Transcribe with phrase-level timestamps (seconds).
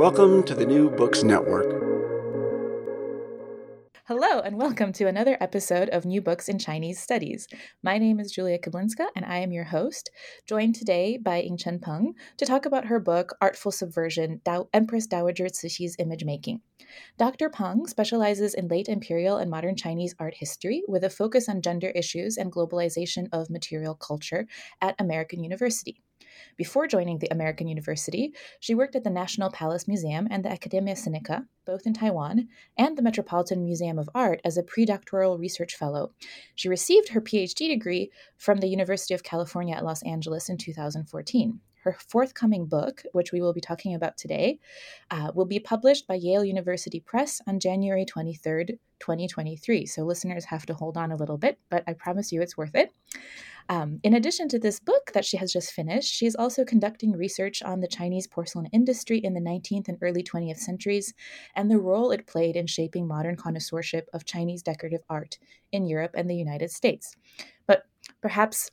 [0.00, 1.66] Welcome to the New Books Network.
[4.06, 7.46] Hello, and welcome to another episode of New Books in Chinese Studies.
[7.82, 10.08] My name is Julia Keblinska, and I am your host,
[10.46, 15.48] joined today by Yingchen Peng to talk about her book, Artful Subversion Dao- Empress Dowager
[15.48, 16.62] Cixi's Image Making.
[17.18, 17.50] Dr.
[17.50, 21.90] Peng specializes in late imperial and modern Chinese art history with a focus on gender
[21.90, 24.46] issues and globalization of material culture
[24.80, 26.00] at American University.
[26.56, 30.94] Before joining the American University, she worked at the National Palace Museum and the Academia
[30.94, 36.12] Sinica, both in Taiwan, and the Metropolitan Museum of Art as a predoctoral research fellow.
[36.54, 41.60] She received her PhD degree from the University of California at Los Angeles in 2014.
[41.82, 44.58] Her forthcoming book, which we will be talking about today,
[45.10, 49.86] uh, will be published by Yale University Press on January 23rd, 2023.
[49.86, 52.74] So listeners have to hold on a little bit, but I promise you it's worth
[52.74, 52.92] it.
[53.70, 57.12] Um, in addition to this book that she has just finished, she is also conducting
[57.12, 61.14] research on the Chinese porcelain industry in the 19th and early 20th centuries
[61.54, 65.38] and the role it played in shaping modern connoisseurship of Chinese decorative art
[65.70, 67.16] in Europe and the United States.
[67.68, 67.84] But
[68.20, 68.72] perhaps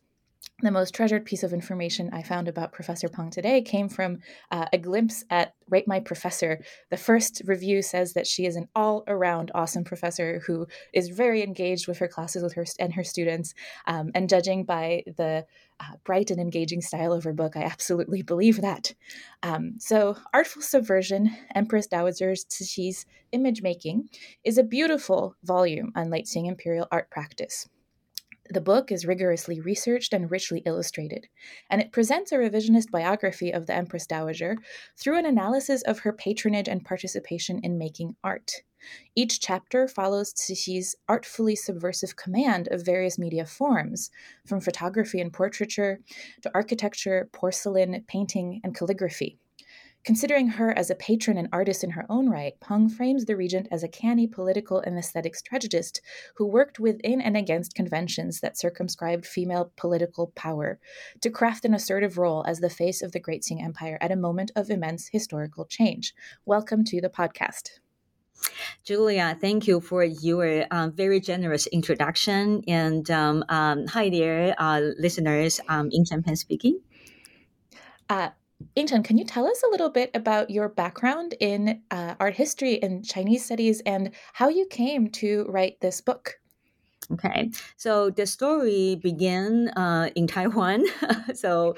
[0.64, 4.18] the most treasured piece of information I found about Professor Peng today came from
[4.50, 6.60] uh, a glimpse at Rate My Professor.
[6.90, 11.44] The first review says that she is an all around awesome professor who is very
[11.44, 13.54] engaged with her classes with her and her students.
[13.86, 15.46] Um, and judging by the
[15.80, 18.96] uh, bright and engaging style of her book, I absolutely believe that.
[19.44, 24.10] Um, so, Artful Subversion, Empress Dowager Cixi's Image Making,
[24.44, 27.68] is a beautiful volume on late Qing imperial art practice.
[28.50, 31.28] The book is rigorously researched and richly illustrated,
[31.70, 34.56] and it presents a revisionist biography of the Empress Dowager
[34.96, 38.52] through an analysis of her patronage and participation in making art.
[39.16, 44.12] Each chapter follows Cixi's artfully subversive command of various media forms,
[44.46, 46.00] from photography and portraiture
[46.42, 49.40] to architecture, porcelain, painting, and calligraphy.
[50.08, 53.68] Considering her as a patron and artist in her own right, Peng frames the regent
[53.72, 56.00] as a canny political and aesthetic strategist
[56.36, 60.80] who worked within and against conventions that circumscribed female political power
[61.20, 64.16] to craft an assertive role as the face of the Great Qing Empire at a
[64.16, 66.16] moment of immense historical change.
[66.46, 67.72] Welcome to the podcast.
[68.86, 72.64] Julia, thank you for your uh, very generous introduction.
[72.66, 75.60] And um, um, hi there, uh, listeners.
[75.68, 76.80] Um, Peng speaking.
[78.10, 78.30] Uh,
[78.76, 82.82] Yingchen, can you tell us a little bit about your background in uh, art history
[82.82, 86.40] and Chinese studies and how you came to write this book?
[87.10, 90.84] Okay, so the story began uh, in Taiwan.
[91.34, 91.76] so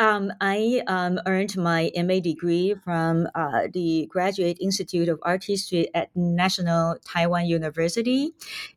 [0.00, 5.88] um, I um, earned my MA degree from uh, the Graduate Institute of Art History
[5.94, 8.32] at National Taiwan University.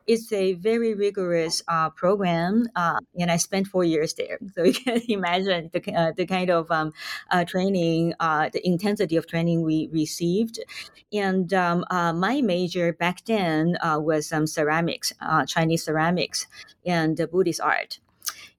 [0.05, 4.37] It's a very rigorous uh, program, uh, and I spent four years there.
[4.53, 6.93] So you can imagine the, uh, the kind of um,
[7.31, 10.59] uh, training, the intensity of training we received.
[11.11, 15.11] And um, my major back then was um, ceramics,
[15.47, 16.47] Chinese ceramics ceramics
[16.85, 17.99] and Buddhist art.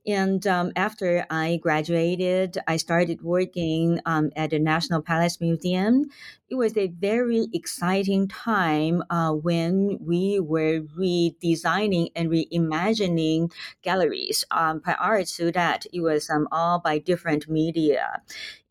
[0.06, 6.04] And um, after I graduated, I started working um, at the National Palace Museum.
[6.48, 13.52] It was a very exciting time uh, when we were redesigning and reimagining
[13.82, 15.86] galleries um, prior to that.
[15.92, 18.22] It was um, all by different media.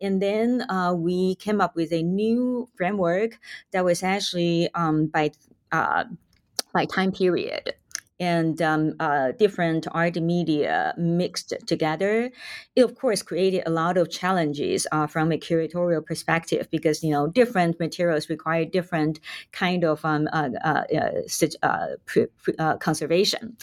[0.01, 3.38] And then uh, we came up with a new framework
[3.71, 5.31] that was actually um, by,
[5.73, 6.06] uh,
[6.73, 7.75] by time period
[8.19, 12.31] and um, uh, different art media mixed together,
[12.75, 17.12] it of course created a lot of challenges uh, from a curatorial perspective because you
[17.12, 19.19] know different materials require different
[19.51, 20.83] kind of um, uh, uh,
[21.63, 21.88] uh,
[22.57, 23.57] uh conservation,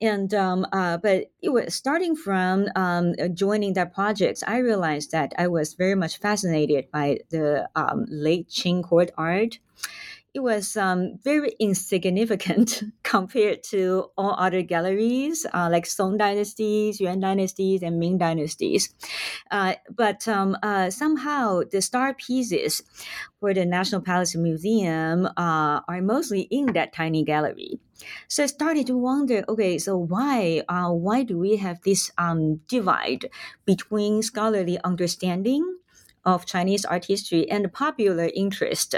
[0.00, 5.46] and um, but it was starting from um, joining that projects, I realized that I
[5.46, 9.58] was very much fascinated by the um, late Qing court art
[10.34, 17.20] it was um, very insignificant compared to all other galleries uh, like Song dynasties, Yuan
[17.20, 18.92] dynasties, and Ming dynasties.
[19.52, 22.82] Uh, but um, uh, somehow the star pieces
[23.38, 27.78] for the National Palace Museum uh, are mostly in that tiny gallery.
[28.26, 32.56] So I started to wonder, okay, so why uh, why do we have this um,
[32.66, 33.26] divide
[33.64, 35.78] between scholarly understanding
[36.24, 38.96] of Chinese art history and popular interest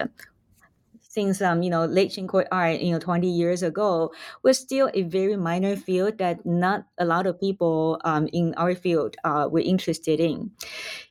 [1.16, 4.12] since um, you know late court art you know 20 years ago
[4.44, 8.74] was still a very minor field that not a lot of people um, in our
[8.76, 10.52] field uh, were interested in.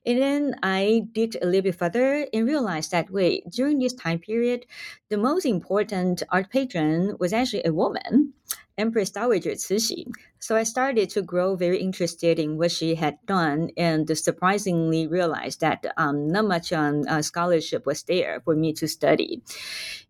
[0.05, 4.19] And then i digged a little bit further and realized that wait during this time
[4.19, 4.65] period
[5.09, 8.33] the most important art patron was actually a woman
[8.77, 10.05] Empress Dowager Cixi.
[10.39, 15.61] So I started to grow very interested in what she had done, and surprisingly realized
[15.61, 19.41] that um, not much um, uh, scholarship was there for me to study.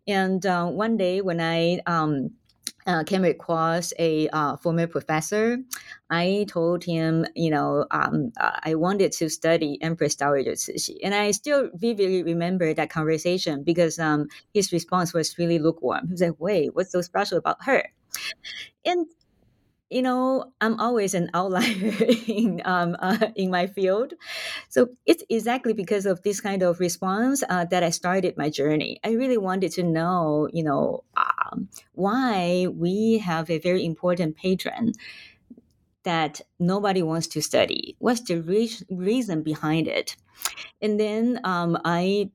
[0.06, 2.32] And uh, one day when I um,
[2.86, 5.58] uh, came across a uh, former professor.
[6.08, 11.32] I told him, you know, um, I wanted to study Empress Dowager Cixi, and I
[11.32, 16.06] still vividly remember that conversation because um, his response was really lukewarm.
[16.06, 17.90] He was like, "Wait, what's so special about her?"
[18.84, 19.06] And
[19.90, 21.64] you know, I'm always an outlier
[22.28, 24.14] in um, uh, in my field,
[24.68, 29.00] so it's exactly because of this kind of response uh, that I started my journey.
[29.04, 34.92] I really wanted to know, you know, um, why we have a very important patron
[36.04, 37.96] that nobody wants to study.
[37.98, 40.16] What's the re- reason behind it?
[40.82, 42.30] And then um, I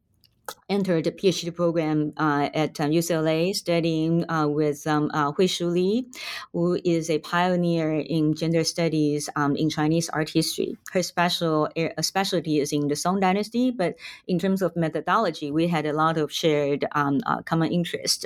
[0.69, 6.07] entered the PhD program uh, at um, UCLA, studying uh, with um, uh, Hui-shu Lee,
[6.53, 10.77] who is a pioneer in gender studies um, in Chinese art history.
[10.91, 13.95] Her special uh, specialty is in the Song Dynasty, but
[14.27, 18.25] in terms of methodology, we had a lot of shared um, uh, common interest.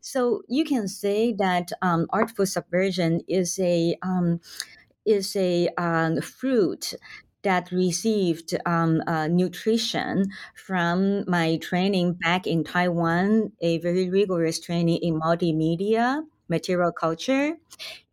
[0.00, 4.40] So you can say that um, artful subversion is a um,
[5.04, 6.94] is a um, fruit
[7.46, 10.26] that received um, uh, nutrition
[10.56, 17.54] from my training back in Taiwan, a very rigorous training in multimedia material culture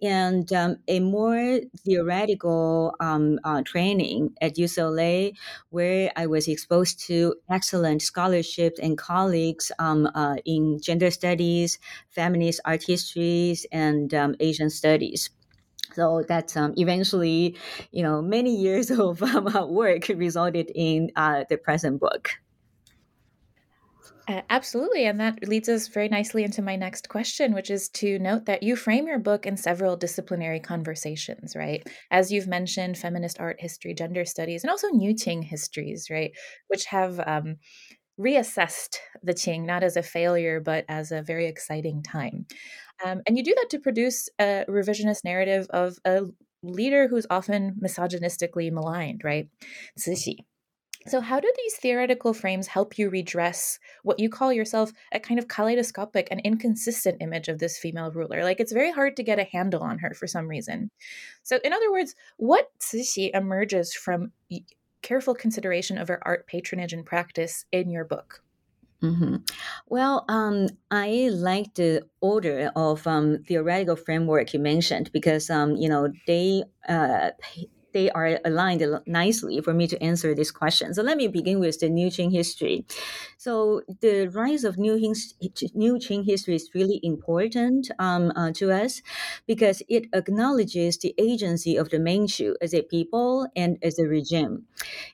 [0.01, 5.33] and um, a more theoretical um, uh, training at UCLA,
[5.69, 12.59] where I was exposed to excellent scholarships and colleagues um, uh, in gender studies, feminist
[12.65, 15.30] art histories, and um, Asian studies.
[15.94, 17.56] So that um, eventually,
[17.92, 22.31] you know, many years of um, work resulted in uh, the present book.
[24.28, 25.06] Uh, absolutely.
[25.06, 28.63] And that leads us very nicely into my next question, which is to note that
[28.63, 31.86] you frame your book in several disciplinary conversations, right?
[32.10, 36.31] As you've mentioned, feminist art history, gender studies, and also new Qing histories, right?
[36.68, 37.57] Which have um,
[38.18, 42.45] reassessed the Qing not as a failure, but as a very exciting time.
[43.03, 46.23] Um, and you do that to produce a revisionist narrative of a
[46.63, 49.49] leader who's often misogynistically maligned, right?
[49.99, 50.37] Cixi.
[51.06, 55.37] So, how do these theoretical frames help you redress what you call yourself a kind
[55.37, 58.44] of kaleidoscopic and inconsistent image of this female ruler?
[58.44, 60.92] Like, it's very hard to get a handle on her for some reason.
[61.44, 64.31] So, in other words, what Cixi emerges from
[65.01, 68.42] careful consideration of her art patronage and practice in your book?
[69.04, 69.36] Mm-hmm.
[69.88, 75.90] Well, um, I like the order of um, theoretical framework you mentioned because um, you
[75.90, 77.31] know they uh,
[77.94, 80.94] they are aligned nicely for me to answer this question.
[80.94, 82.85] So let me begin with the New Qing history.
[83.38, 84.95] So the rise of New,
[85.73, 89.02] New Qing history is really important um, uh, to us
[89.47, 94.66] because it acknowledges the agency of the Manchu as a people and as a regime.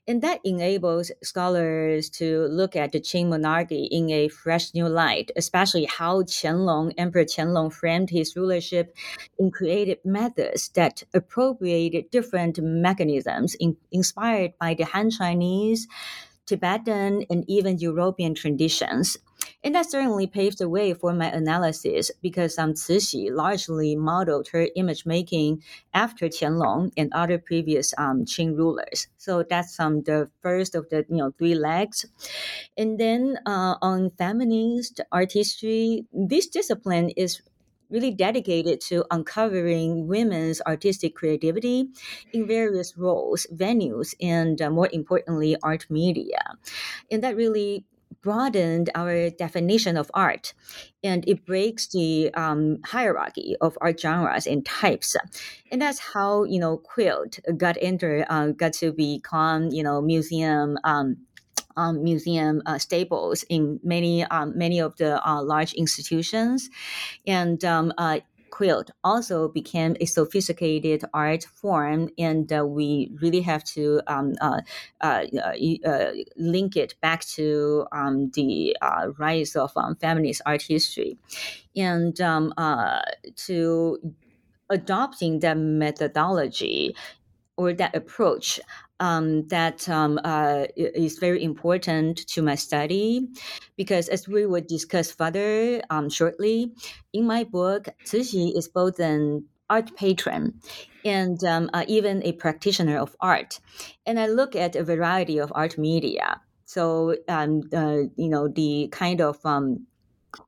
[0.07, 5.31] And that enables scholars to look at the Qing monarchy in a fresh new light,
[5.35, 8.95] especially how Qianlong, Emperor Qianlong framed his rulership
[9.37, 15.87] in creative methods that appropriated different mechanisms in, inspired by the Han Chinese,
[16.45, 19.17] Tibetan, and even European traditions.
[19.63, 24.67] And that certainly paved the way for my analysis because um, Cixi largely modeled her
[24.75, 29.07] image making after Qianlong and other previous um, Qing rulers.
[29.17, 32.05] So that's um, the first of the you know three legs.
[32.77, 37.41] And then uh, on feminist art history, this discipline is
[37.89, 41.87] really dedicated to uncovering women's artistic creativity
[42.33, 46.39] in various roles, venues, and uh, more importantly, art media.
[47.11, 47.85] And that really
[48.21, 50.53] broadened our definition of art
[51.03, 55.15] and it breaks the um, hierarchy of art genres and types
[55.71, 60.77] and that's how you know quilt got entered uh, got to become you know museum
[60.83, 61.15] um,
[61.77, 62.79] um, museum uh,
[63.49, 66.69] in many um, many of the uh, large institutions,
[67.25, 73.63] and um, uh, quilt also became a sophisticated art form, and uh, we really have
[73.63, 74.61] to um, uh,
[75.01, 75.23] uh,
[75.85, 81.17] uh link it back to um, the uh, rise of um, feminist art history,
[81.75, 83.01] and um, uh,
[83.35, 83.97] to
[84.69, 86.95] adopting that methodology
[87.57, 88.59] or that approach
[88.99, 93.27] um, that um, uh, is very important to my study
[93.77, 96.73] because as we will discuss further um, shortly,
[97.13, 100.59] in my book, Cixi is both an art patron
[101.05, 103.59] and um, uh, even a practitioner of art.
[104.05, 106.41] And I look at a variety of art media.
[106.65, 109.87] So, um, uh, you know, the kind of um,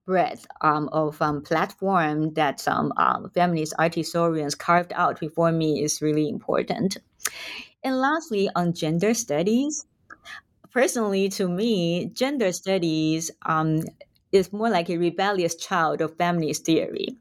[0.05, 5.81] breadth um, of um, platform that some um, feminist art historians carved out before me
[5.83, 6.97] is really important.
[7.83, 9.85] And lastly, on gender studies,
[10.71, 13.83] personally, to me, gender studies um,
[14.31, 17.17] is more like a rebellious child of feminist theory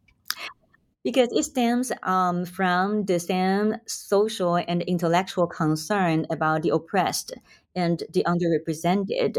[1.02, 7.32] because it stems um, from the same social and intellectual concern about the oppressed
[7.74, 9.38] and the underrepresented.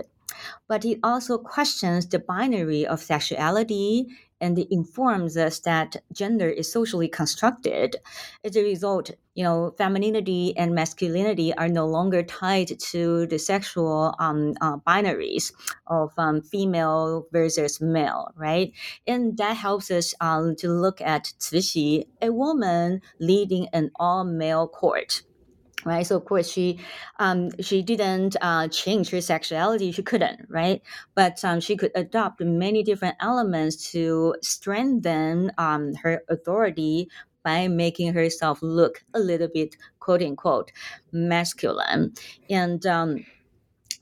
[0.67, 4.07] But it also questions the binary of sexuality
[4.41, 7.97] and it informs us that gender is socially constructed.
[8.43, 14.13] As a result, you know, femininity and masculinity are no longer tied to the sexual
[14.19, 15.53] um, uh, binaries
[15.87, 18.73] of um, female versus male, right?
[19.07, 25.21] And that helps us um, to look at Cixi, a woman leading an all-male court
[25.85, 26.05] right?
[26.05, 26.79] So of course she
[27.19, 29.91] um, she didn't uh, change her sexuality.
[29.91, 30.81] She couldn't right?
[31.15, 37.09] But um, she could adopt many different elements to strengthen um, her authority
[37.43, 40.71] by making herself look a little bit quote unquote
[41.11, 42.13] masculine.
[42.49, 43.25] And um,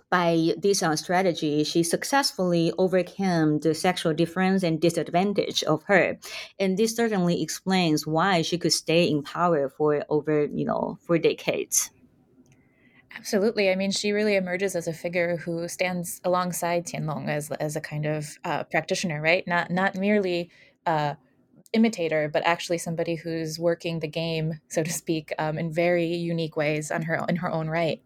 [0.10, 6.18] by this uh, strategy, she successfully overcame the sexual difference and disadvantage of her,
[6.60, 11.18] and this certainly explains why she could stay in power for over you know for
[11.18, 11.92] decades.
[13.16, 13.70] Absolutely.
[13.70, 17.82] I mean, she really emerges as a figure who stands alongside Qianlong as as a
[17.82, 19.46] kind of uh, practitioner, right?
[19.48, 20.50] Not not merely.
[20.86, 21.16] Uh,
[21.74, 26.58] imitator, but actually somebody who's working the game, so to speak, um, in very unique
[26.58, 28.02] ways on her in her own right.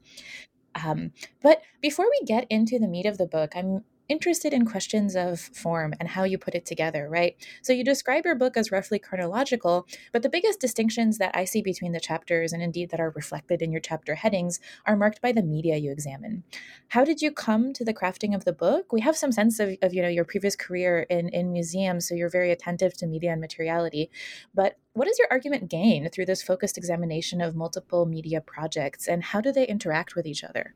[0.75, 1.11] Um,
[1.41, 5.39] but before we get into the meat of the book, I'm interested in questions of
[5.39, 7.35] form and how you put it together, right?
[7.61, 11.61] So you describe your book as roughly chronological, but the biggest distinctions that I see
[11.61, 15.31] between the chapters and indeed that are reflected in your chapter headings are marked by
[15.31, 16.43] the media you examine.
[16.89, 18.91] How did you come to the crafting of the book?
[18.91, 22.15] We have some sense of, of you know your previous career in, in museums, so
[22.15, 24.09] you're very attentive to media and materiality.
[24.53, 29.23] But what does your argument gain through this focused examination of multiple media projects and
[29.23, 30.75] how do they interact with each other?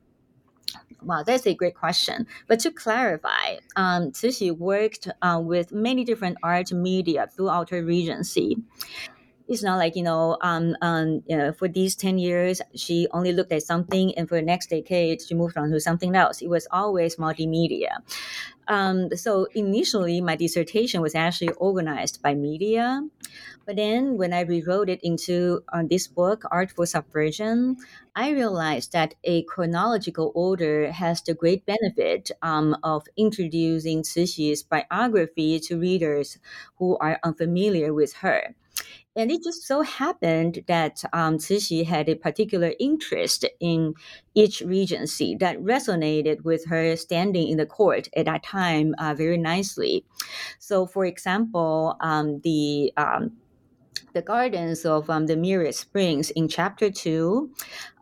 [1.02, 2.28] Wow, that's a great question.
[2.48, 8.58] But to clarify, um, Cixi worked uh, with many different art media throughout her regency.
[9.48, 13.32] It's not like, you know, um, um, you know, for these 10 years, she only
[13.32, 16.42] looked at something, and for the next decade, she moved on to something else.
[16.42, 18.04] It was always multimedia.
[18.68, 23.02] Um, so initially, my dissertation was actually organized by media.
[23.66, 27.78] But then when I rewrote it into uh, this book, Artful Subversion,
[28.16, 35.60] I realized that a chronological order has the great benefit um, of introducing Cixi's biography
[35.62, 36.38] to readers
[36.78, 38.56] who are unfamiliar with her.
[39.16, 43.96] And it just so happened that um, Cixi had a particular interest in
[44.36, 49.38] each regency that resonated with her standing in the court at that time uh, very
[49.38, 50.06] nicely.
[50.60, 53.38] So, for example, um, the um,
[54.14, 57.52] the gardens of um, the Myriad Springs in chapter two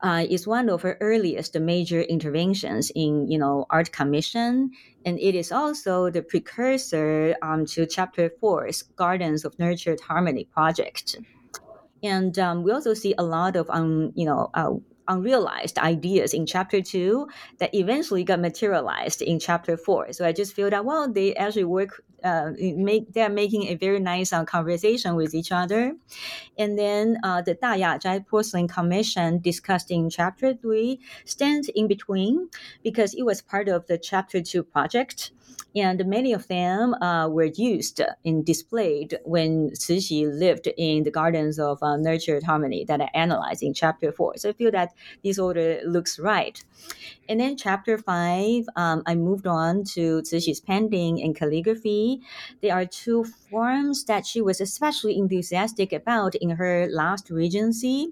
[0.01, 4.71] uh, is one of her earliest major interventions in you know art commission,
[5.05, 11.17] and it is also the precursor um, to chapter four's Gardens of Nurtured Harmony project.
[12.03, 14.73] And um, we also see a lot of um, you know uh,
[15.07, 17.27] unrealized ideas in chapter two
[17.59, 20.11] that eventually got materialized in chapter four.
[20.13, 23.99] So I just feel that well, they actually work uh, make they're making a very
[23.99, 25.93] nice uh, conversation with each other.
[26.57, 32.49] And then uh, the Da Yazhai Porcelain Commission discussed in chapter three stands in between
[32.83, 35.31] because it was part of the chapter two project
[35.75, 41.59] and many of them uh, were used and displayed when Cixi lived in the gardens
[41.59, 44.37] of uh, nurtured harmony that I analyzed in chapter four.
[44.37, 46.63] So I feel that this order looks right.
[47.27, 52.14] And then chapter five, um, I moved on to Cixi's painting and calligraphy.
[52.61, 58.09] There are two forms that she was especially enthusiastic about in her last regency.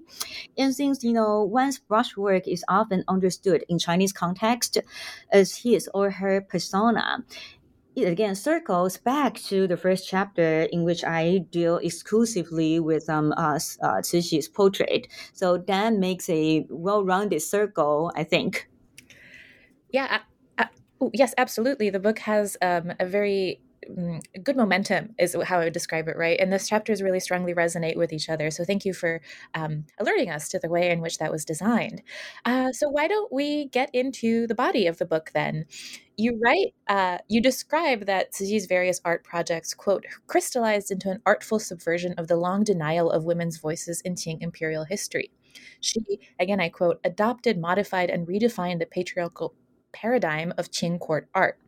[0.56, 4.78] And since, you know, one's brushwork is often understood in Chinese context
[5.30, 7.24] as his or her persona,
[7.96, 13.32] it again circles back to the first chapter in which I deal exclusively with um
[13.36, 15.06] uh, uh Cixi's portrait.
[15.32, 18.68] So that makes a well-rounded circle, I think.
[19.90, 20.22] Yeah.
[20.58, 20.68] I,
[21.00, 21.88] oh, yes, absolutely.
[21.90, 23.60] The book has um, a very
[24.42, 26.38] good momentum is how I would describe it, right?
[26.38, 28.50] And those chapters really strongly resonate with each other.
[28.50, 29.20] So thank you for
[29.54, 32.02] um, alerting us to the way in which that was designed.
[32.44, 35.66] Uh, so why don't we get into the body of the book then?
[36.16, 41.58] You write, uh, you describe that Cixi's various art projects, quote, crystallized into an artful
[41.58, 45.30] subversion of the long denial of women's voices in Qing imperial history.
[45.80, 46.00] She,
[46.38, 49.54] again, I quote, adopted, modified, and redefined the patriarchal
[49.92, 51.58] paradigm of Qing court art.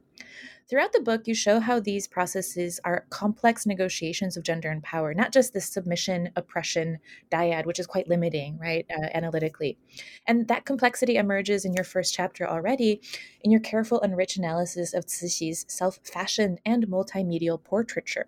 [0.68, 5.14] Throughout the book, you show how these processes are complex negotiations of gender and power,
[5.14, 6.98] not just the submission, oppression,
[7.30, 9.78] dyad, which is quite limiting, right, uh, analytically.
[10.26, 13.00] And that complexity emerges in your first chapter already
[13.42, 18.26] in your careful and rich analysis of Cixi's self fashioned and multimedial portraiture.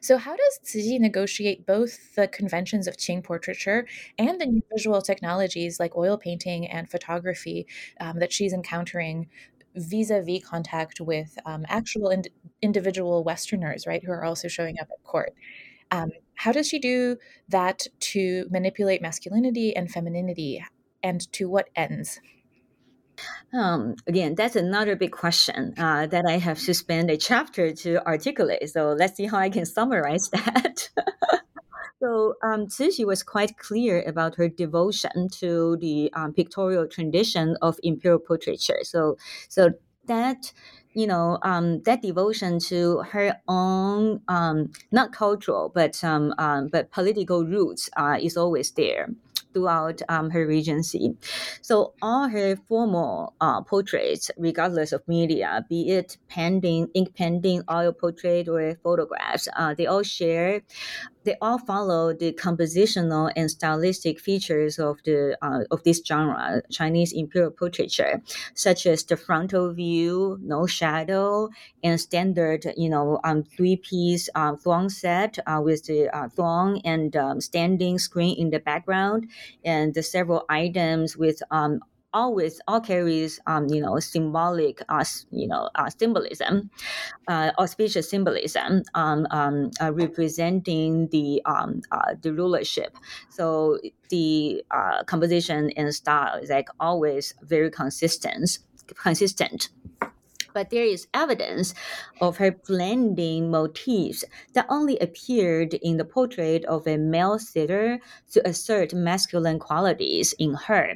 [0.00, 3.86] So, how does Cixi negotiate both the conventions of Qing portraiture
[4.18, 7.66] and the new visual technologies like oil painting and photography
[8.00, 9.28] um, that she's encountering
[9.74, 12.28] vis-a-vis contact with um, actual ind-
[12.62, 15.34] individual Westerners, right, who are also showing up at court.
[15.90, 17.16] Um, how does she do
[17.48, 20.64] that to manipulate masculinity and femininity,
[21.02, 22.20] and to what ends?
[23.52, 28.04] Um, again, that's another big question uh, that I have to spend a chapter to
[28.04, 28.68] articulate.
[28.70, 30.88] So let's see how I can summarize that.
[32.04, 32.66] So um,
[33.06, 38.80] was quite clear about her devotion to the um, pictorial tradition of imperial portraiture.
[38.82, 39.16] So,
[39.48, 39.70] so
[40.06, 40.52] that
[40.92, 46.90] you know um, that devotion to her own um, not cultural but um, um, but
[46.90, 49.08] political roots uh, is always there
[49.54, 51.16] throughout um, her regency.
[51.62, 57.92] So all her formal uh, portraits, regardless of media, be it painting, ink painting, oil
[57.92, 60.62] portrait, or photographs, uh, they all share
[61.24, 67.12] they all follow the compositional and stylistic features of the uh, of this genre, Chinese
[67.12, 68.22] imperial portraiture,
[68.54, 71.48] such as the frontal view, no shadow,
[71.82, 76.80] and standard, you know, um, three piece uh, throng set uh, with the uh, throng
[76.84, 79.28] and um, standing screen in the background,
[79.64, 81.80] and the several items with um,
[82.14, 86.70] always all carries um, you know symbolic uh, you know uh, symbolism
[87.28, 92.96] uh, auspicious symbolism um, um, uh, representing the um, uh, the rulership.
[93.30, 93.78] So
[94.10, 98.58] the uh, composition and style is like always very consistent
[98.96, 99.70] consistent
[100.54, 101.74] but there is evidence
[102.20, 107.98] of her blending motifs that only appeared in the portrait of a male sitter
[108.30, 110.94] to assert masculine qualities in her.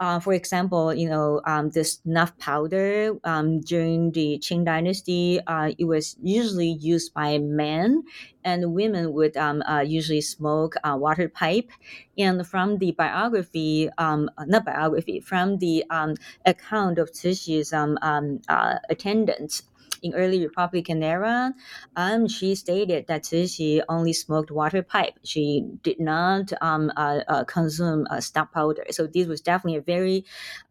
[0.00, 5.72] Uh, for example, you know, um, the snuff powder um, during the Qing Dynasty, uh,
[5.78, 8.04] it was usually used by men
[8.44, 11.70] and women would um, uh, usually smoke a water pipe.
[12.18, 18.40] And from the biography, um, not biography, from the um, account of Cixi's um, um,
[18.48, 19.62] uh, attendants,
[20.02, 21.54] in early Republican era,
[21.96, 25.14] um, she stated that she only smoked water pipe.
[25.24, 28.84] She did not um, uh, uh, consume uh, stock powder.
[28.90, 30.24] So this was definitely a very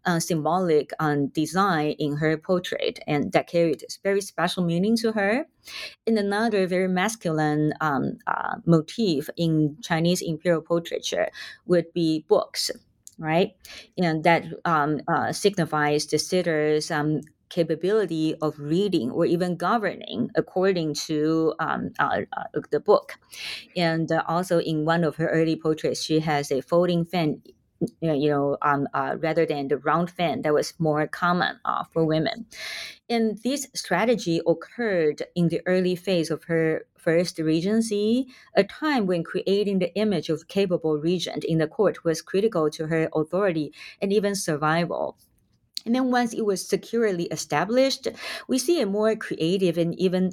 [0.05, 5.45] uh, symbolic um, design in her portrait, and that carried very special meaning to her.
[6.07, 11.29] And another very masculine um, uh, motif in Chinese imperial portraiture
[11.65, 12.71] would be books
[13.21, 13.51] right?
[13.97, 20.95] And that um, uh, signifies the sitter's um, capability of reading or even governing according
[20.95, 23.13] to um, uh, uh, the book.
[23.75, 27.41] And uh, also in one of her early portraits, she has a folding fan
[28.01, 32.05] you know, um, uh, rather than the round fan that was more common uh, for
[32.05, 32.45] women.
[33.09, 39.23] And this strategy occurred in the early phase of her first regency, a time when
[39.23, 44.13] creating the image of capable regent in the court was critical to her authority and
[44.13, 45.17] even survival.
[45.85, 48.07] And then once it was securely established,
[48.47, 50.31] we see a more creative and even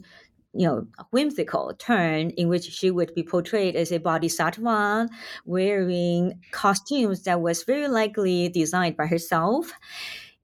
[0.55, 5.07] you know whimsical turn in which she would be portrayed as a bodhisattva
[5.45, 9.73] wearing costumes that was very likely designed by herself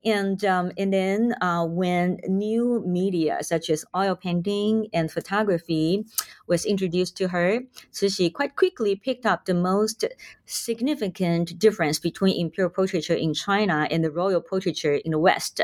[0.04, 6.04] and um, and then uh, when new media such as oil painting and photography
[6.46, 10.04] was introduced to her, so she quite quickly picked up the most
[10.46, 15.60] significant difference between imperial portraiture in China and the royal portraiture in the West.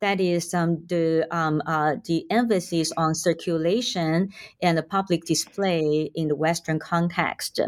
[0.00, 6.28] That is um, the um, uh, the emphasis on circulation and the public display in
[6.28, 7.60] the Western context.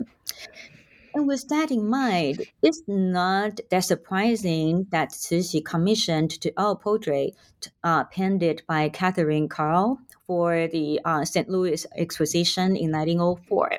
[1.14, 7.36] And with that in mind, it's not that surprising that Cixi commissioned the oil portrait
[7.84, 11.48] uh, painted by Katharine Carl for the uh, St.
[11.48, 13.78] Louis Exposition in 1904.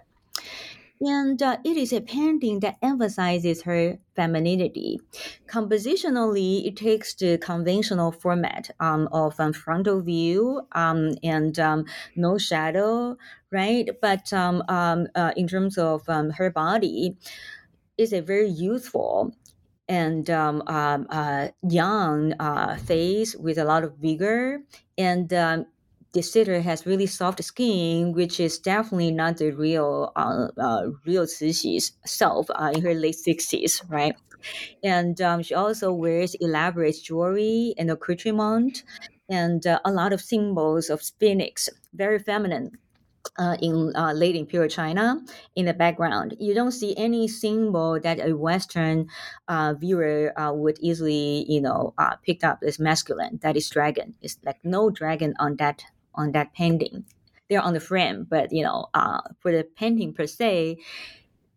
[1.02, 5.00] And uh, it is a painting that emphasizes her femininity.
[5.48, 12.38] Compositionally, it takes the conventional format um, of um, frontal view um, and um, no
[12.38, 13.18] shadow,
[13.52, 13.90] right?
[14.02, 17.18] But um, um, uh, in terms of her body,
[17.98, 19.34] it's a very youthful
[19.88, 24.62] and um, um, uh, young uh, face with a lot of vigor.
[24.98, 25.66] And um,
[26.22, 31.94] sitter has really soft skin, which is definitely not the real uh, uh, real Cixi's
[32.06, 34.16] self uh, in her late sixties, right?
[34.84, 38.84] And um, she also wears elaborate jewelry and accoutrement,
[39.30, 42.78] and uh, a lot of symbols of phoenix, very feminine.
[43.40, 45.20] Uh, in uh, late imperial China,
[45.56, 49.08] in the background, you don't see any symbol that a Western
[49.48, 53.40] uh, viewer uh, would easily, you know, uh, pick up as masculine.
[53.42, 54.14] That is dragon.
[54.22, 55.84] It's like no dragon on that
[56.16, 57.06] on that painting.
[57.50, 60.78] They're on the frame, but you know, uh, for the painting per se,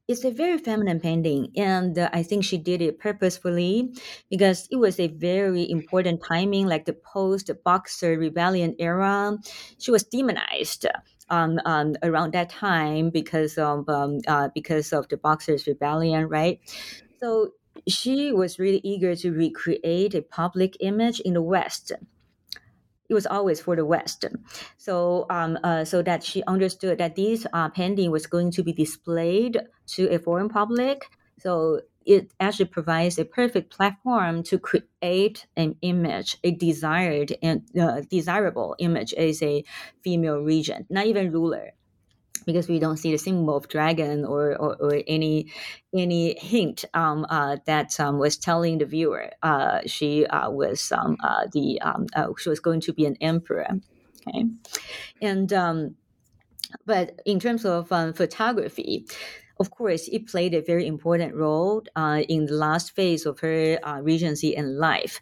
[0.06, 3.92] it's a very feminine painting, and uh, I think she did it purposefully
[4.30, 9.36] because it was a very important timing, like the post Boxer Rebellion era.
[9.78, 10.86] She was demonized.
[11.30, 16.58] Um, um, around that time because of um, uh, because of the Boxers Rebellion, right?
[17.20, 17.50] So
[17.86, 21.92] she was really eager to recreate a public image in the West
[23.08, 24.24] it was always for the West.
[24.76, 28.72] So, um, uh, so that she understood that this uh, painting was going to be
[28.72, 31.10] displayed to a foreign public.
[31.38, 38.00] So it actually provides a perfect platform to create an image, a desired and uh,
[38.10, 39.64] desirable image as a
[40.02, 41.72] female regent, not even ruler
[42.44, 45.50] because we don't see the symbol of dragon or, or, or any
[45.94, 51.16] any hint um, uh, that um, was telling the viewer uh, she uh, was um,
[51.22, 53.68] uh, the um, uh, she was going to be an emperor.
[54.28, 54.44] Okay,
[55.22, 55.96] and um,
[56.84, 59.06] but in terms of um, photography,
[59.60, 63.78] of course, it played a very important role uh, in the last phase of her
[63.82, 65.20] uh, regency and life.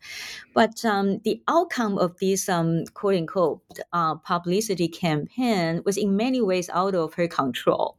[0.54, 6.40] But um, the outcome of this um, quote unquote uh, publicity campaign was in many
[6.40, 7.96] ways out of her control.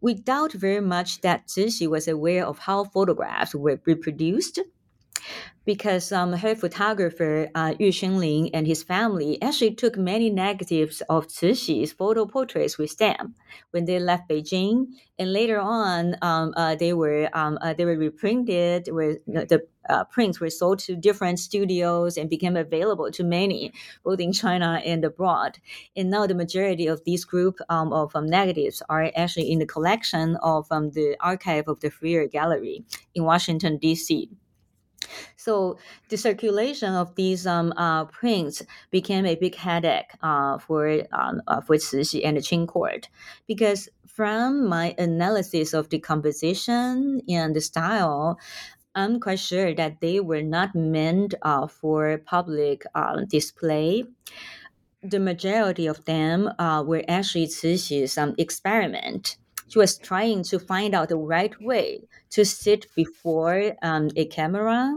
[0.00, 4.60] We doubt very much that Cixi was aware of how photographs were reproduced
[5.64, 11.28] because um, her photographer uh, Yu Xunling and his family actually took many negatives of
[11.28, 13.34] Cixi's photo portraits with them
[13.70, 14.86] when they left Beijing,
[15.18, 18.88] and later on um, uh, they were um, uh, they were reprinted.
[18.90, 24.20] Where the uh, prints were sold to different studios and became available to many, both
[24.20, 25.58] in China and abroad.
[25.96, 29.66] And now the majority of these group um, of um, negatives are actually in the
[29.66, 32.84] collection of um, the archive of the Freer Gallery
[33.14, 34.30] in Washington D.C.
[35.36, 41.42] So the circulation of these um, uh, prints became a big headache uh, for um,
[41.46, 43.08] uh, for Cixi and the Qing court
[43.46, 48.38] because from my analysis of the composition and the style,
[48.94, 54.04] I'm quite sure that they were not meant uh, for public uh, display.
[55.02, 59.36] The majority of them uh, were actually Cixi's um, experiment
[59.74, 64.94] she was trying to find out the right way to sit before um, a camera.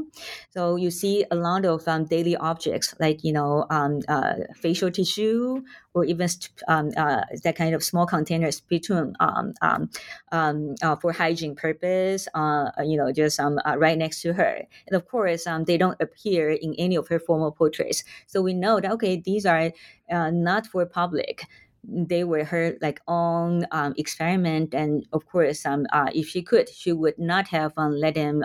[0.52, 4.92] So you see a lot of um, daily objects like you know um, uh, facial
[4.92, 5.63] tissue
[5.96, 6.30] or even
[6.68, 12.28] um, uh, that kind of small containers between um, um, uh, for hygiene purpose.
[12.36, 16.52] Uh, you know, just uh, right next to her, and of course they don't appear
[16.52, 18.04] in any of her formal portraits.
[18.28, 19.72] So we know that okay, these are
[20.12, 21.46] uh, not for public
[21.88, 26.69] they were her like own um, experiment, and of course, um, uh, if she could,
[26.69, 28.43] she would not have um, let him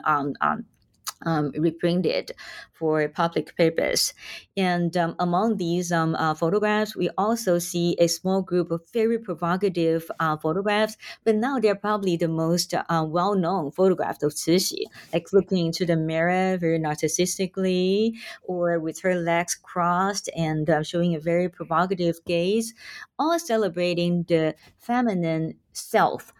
[1.26, 2.32] um, um, um, reprinted
[2.72, 4.14] for public purpose.
[4.56, 9.18] And um, among these um, uh, photographs, we also see a small group of very
[9.18, 14.84] provocative uh, photographs, but now they're probably the most uh, well known photographs of Cixi,
[15.12, 21.14] like looking into the mirror very narcissistically, or with her legs crossed and uh, showing
[21.14, 22.74] a very provocative gaze,
[23.18, 26.32] all celebrating the feminine self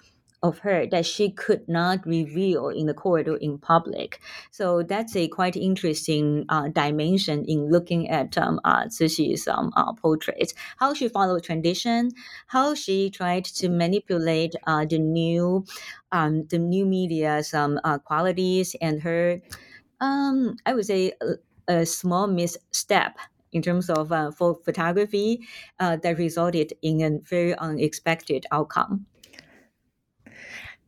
[0.42, 4.20] of her that she could not reveal in the corridor in public.
[4.50, 9.92] So that's a quite interesting uh, dimension in looking at um, uh, Cixi's um, uh,
[9.92, 10.52] portrait.
[10.78, 12.11] How she followed tradition,
[12.48, 15.64] how she tried to manipulate uh, the new,
[16.11, 19.40] um, the new media's um, uh, qualities, and her,
[20.00, 21.12] um, I would say,
[21.68, 23.16] a, a small misstep
[23.52, 25.40] in terms of uh, photography
[25.78, 29.07] uh, that resulted in a very unexpected outcome.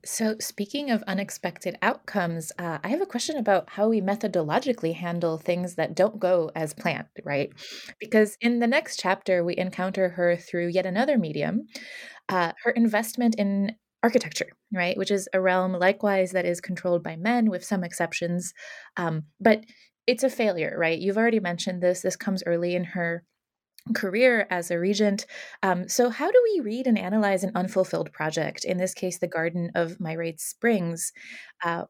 [0.04, 5.38] So, speaking of unexpected outcomes, uh, I have a question about how we methodologically handle
[5.38, 7.50] things that don't go as planned, right?
[7.98, 11.68] Because in the next chapter, we encounter her through yet another medium,
[12.28, 14.96] uh, her investment in architecture, right?
[14.98, 18.52] Which is a realm likewise that is controlled by men with some exceptions.
[18.98, 19.64] Um, but
[20.06, 20.98] it's a failure, right?
[20.98, 22.02] You've already mentioned this.
[22.02, 23.24] This comes early in her
[23.92, 25.26] career as a regent.
[25.62, 28.64] Um, so, how do we read and analyze an unfulfilled project?
[28.64, 31.12] In this case, the Garden of Myriad Springs.
[31.62, 31.84] Uh,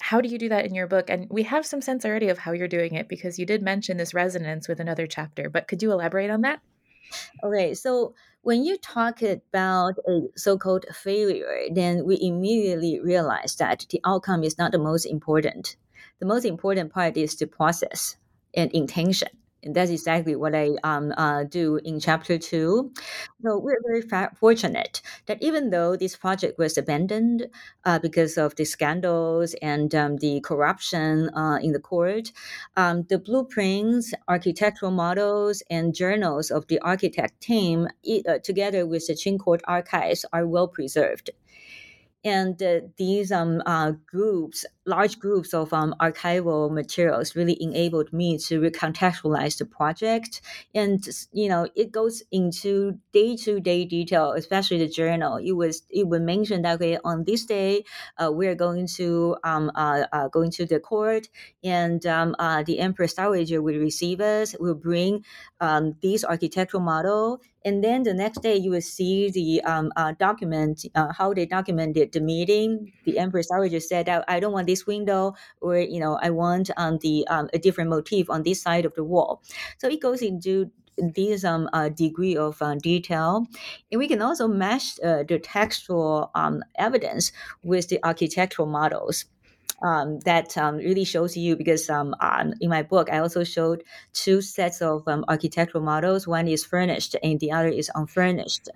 [0.00, 1.10] how do you do that in your book?
[1.10, 3.96] And we have some sense already of how you're doing it because you did mention
[3.96, 5.50] this resonance with another chapter.
[5.50, 6.60] But could you elaborate on that?
[7.42, 14.00] Okay, so when you talk about a so-called failure, then we immediately realize that the
[14.06, 15.76] outcome is not the most important.
[16.20, 18.16] The most important part is the process
[18.54, 19.28] and intention.
[19.62, 22.92] And that's exactly what I um, uh, do in chapter two.
[23.42, 27.46] So we're very fa- fortunate that even though this project was abandoned
[27.84, 32.32] uh, because of the scandals and um, the corruption uh, in the court,
[32.76, 37.88] um, the blueprints, architectural models, and journals of the architect team,
[38.28, 41.30] uh, together with the Qing Court archives, are well preserved
[42.24, 48.36] and uh, these um, uh, groups, large groups of um, archival materials, really enabled me
[48.38, 50.42] to recontextualize the project.
[50.74, 55.36] And you know, it goes into day to day detail, especially the journal.
[55.36, 57.84] It was it would mention that okay, on this day,
[58.18, 61.28] uh, we're going to um, uh, uh, going to the court,
[61.64, 64.54] and um, uh, the Empress Dowager will receive us.
[64.60, 65.24] Will bring
[65.60, 70.12] um, these architectural model and then the next day, you will see the um, uh,
[70.18, 72.92] document, uh, how they documented the meeting.
[73.04, 76.70] The Empress Dowager said, I, I don't want this window, or, you know, I want
[76.76, 79.42] um, the um, a different motif on this side of the wall.
[79.78, 83.46] So it goes into this um, uh, degree of uh, detail.
[83.90, 89.26] And we can also match uh, the textual um, evidence with the architectural models
[89.82, 92.14] um, that um, really shows you because um,
[92.60, 96.26] in my book I also showed two sets of um, architectural models.
[96.26, 98.68] One is furnished and the other is unfurnished.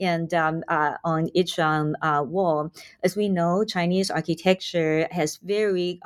[0.00, 6.00] And um, uh, on each um, uh, wall, as we know, Chinese architecture has very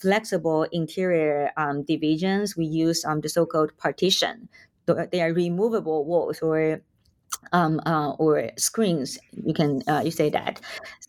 [0.00, 1.50] flexible interior
[1.86, 2.56] divisions.
[2.56, 4.48] We use the so-called partition.
[4.86, 6.80] They are removable walls or
[7.52, 9.18] um, uh, or screens.
[9.32, 10.60] You can uh, you say that.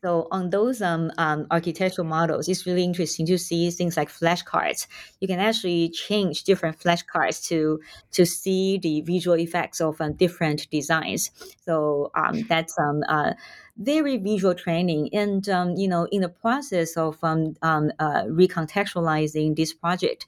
[0.04, 4.88] So on those um, um, architectural models, it's really interesting to see things like flashcards.
[5.20, 7.80] You can actually change different flashcards to
[8.12, 11.32] to see the visual effects of um, different designs.
[11.66, 13.34] So um, that's um, uh,
[13.78, 15.10] very visual training.
[15.14, 15.46] And,
[15.78, 20.26] you know, in the process of uh, recontextualizing this project,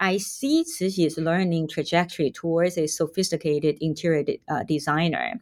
[0.00, 5.40] I see Cixi's learning trajectory towards a sophisticated interior de- uh, designer.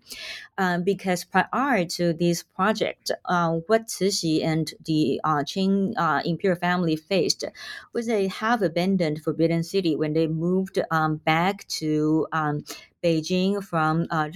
[0.59, 6.59] Um, because prior to this project, uh, what Cixi and the uh, Qing uh, imperial
[6.59, 7.45] family faced
[7.93, 12.65] was a half abandoned Forbidden City when they moved um, back to um,
[13.03, 14.29] Beijing from uh,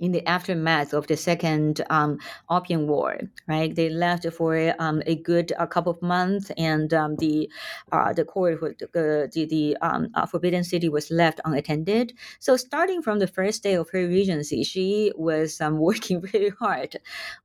[0.00, 3.74] in the aftermath of the second um, opium war right?
[3.74, 7.50] They left for um, a good a couple of months and um, the
[7.92, 12.12] uh, the court the the, the um, uh, forbidden city was left unattended.
[12.38, 16.96] So starting from the first day of her regency she was um, working very hard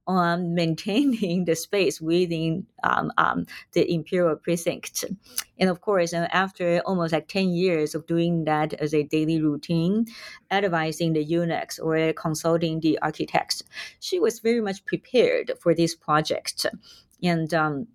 [0.08, 5.06] on maintaining the space within um, the imperial precinct.
[5.58, 9.42] And of course uh, after almost like 10 years of doing that as a daily
[9.42, 10.08] routine
[10.52, 13.64] advising the eunuchs or consulting the architects.
[14.00, 16.66] She was very much prepared for this project,
[17.22, 17.88] and um,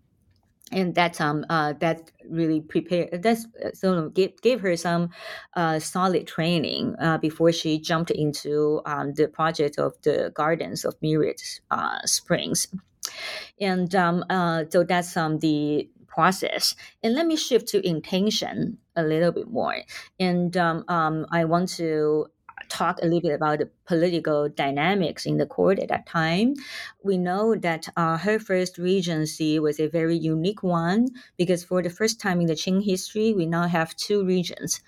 [0.71, 5.11] and that um uh, that really prepared that's uh, so gave, gave her some
[5.55, 10.95] uh, solid training uh, before she jumped into um, the project of the gardens of
[11.01, 12.69] myriad uh, springs
[13.61, 16.75] and um, uh, so that's um, the process.
[17.03, 19.77] And let me shift to intention a little bit more.
[20.19, 22.27] And um, um, I want to
[22.69, 26.55] talk a little bit about the political dynamics in the court at that time.
[27.03, 31.91] We know that uh, her first regency was a very unique one because for the
[31.91, 34.81] first time in the Qing history, we now have two regents,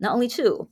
[0.00, 0.68] not only two,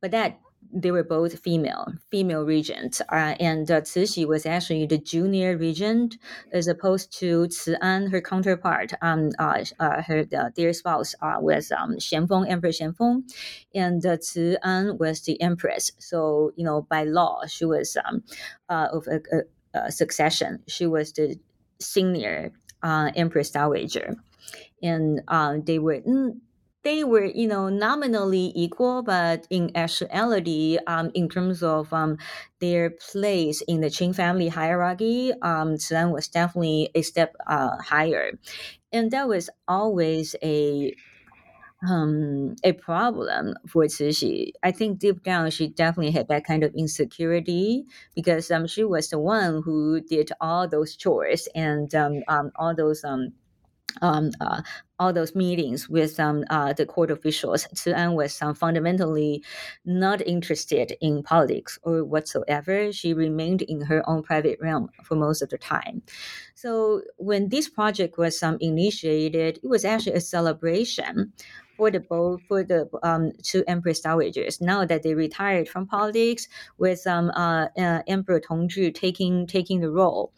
[0.00, 0.38] but that
[0.74, 3.00] they were both female, female regents.
[3.08, 6.18] Uh, and uh, Cixi was actually the junior regent,
[6.52, 10.24] as opposed to Ci'an, her counterpart, um, uh, uh, her
[10.56, 13.22] dear spouse uh, was um, Xianfeng, Emperor Xianfeng,
[13.74, 15.92] and uh, Ci'an was the empress.
[15.98, 18.24] So, you know, by law, she was um,
[18.68, 20.62] uh, of a, a, a succession.
[20.66, 21.38] She was the
[21.80, 24.16] senior uh, empress dowager.
[24.82, 25.22] And
[25.64, 26.38] they were mm,
[26.84, 32.18] they were, you know, nominally equal, but in actuality, um, in terms of um,
[32.60, 38.32] their place in the Qing family hierarchy, um, Ci'an was definitely a step uh, higher,
[38.92, 40.94] and that was always a
[41.88, 44.52] um, a problem for Cixi.
[44.62, 49.08] I think deep down she definitely had that kind of insecurity because um, she was
[49.10, 53.32] the one who did all those chores and um, um, all those um,
[54.02, 54.62] um, uh,
[54.98, 59.42] all those meetings with um, uh, the court officials, Ci'an was um, fundamentally
[59.84, 62.92] not interested in politics or whatsoever.
[62.92, 66.02] She remained in her own private realm for most of the time.
[66.54, 71.32] So when this project was um, initiated, it was actually a celebration
[71.76, 76.48] for the both for the um, two empress dowagers now that they retired from politics
[76.78, 80.32] with um, uh, uh, Emperor Tongzhi taking taking the role.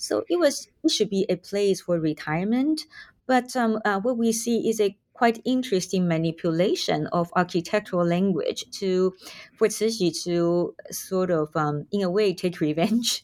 [0.00, 2.82] So it was it should be a place for retirement.
[3.26, 9.12] But um, uh, what we see is a quite interesting manipulation of architectural language to
[9.56, 13.22] for Cixi to sort of um, in a way take revenge.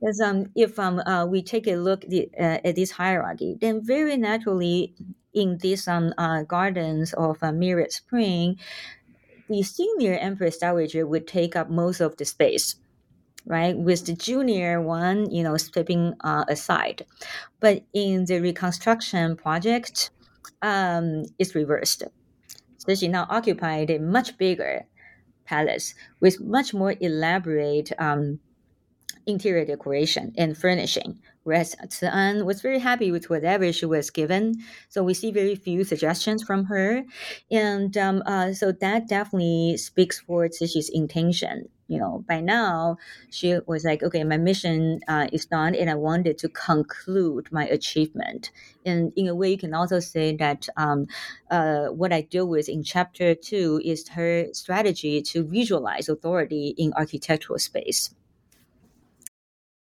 [0.00, 3.84] Because um, if um, uh, we take a look the, uh, at this hierarchy, then
[3.84, 4.94] very naturally
[5.34, 7.52] in these um, uh, gardens of uh,
[7.88, 8.58] Spring,
[9.48, 12.76] the senior empress dowager would take up most of the space
[13.46, 13.76] right?
[13.76, 17.06] With the junior one, you know, stepping uh, aside.
[17.60, 20.10] But in the reconstruction project,
[20.62, 22.04] um, it's reversed.
[22.78, 24.86] So she now occupied a much bigger
[25.44, 28.40] palace with much more elaborate um,
[29.26, 34.54] interior decoration and furnishing, whereas Ci'an was very happy with whatever she was given.
[34.88, 37.02] So we see very few suggestions from her.
[37.50, 42.96] And um, uh, so that definitely speaks for Cixi's intention you know, by now
[43.30, 47.66] she was like, okay, my mission uh, is done, and I wanted to conclude my
[47.66, 48.52] achievement.
[48.86, 51.06] And in a way, you can also say that um,
[51.50, 56.92] uh, what I deal with in chapter two is her strategy to visualize authority in
[56.94, 58.14] architectural space.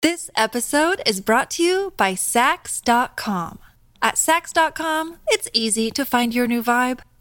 [0.02, 3.60] This episode is brought to you by Saks.com.
[4.02, 7.00] At Saks.com, it's easy to find your new vibe.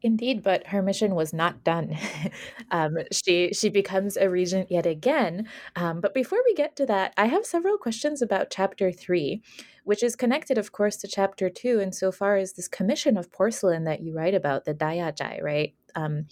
[0.00, 1.96] Indeed, but her mission was not done.
[2.70, 5.48] um, she she becomes a regent yet again.
[5.74, 9.42] Um, but before we get to that, I have several questions about chapter three,
[9.82, 14.00] which is connected, of course, to chapter two insofar as this commission of porcelain that
[14.00, 16.26] you write about, the Dayazhai, right, um,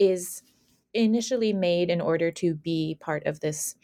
[0.00, 0.42] is
[0.92, 3.76] initially made in order to be part of this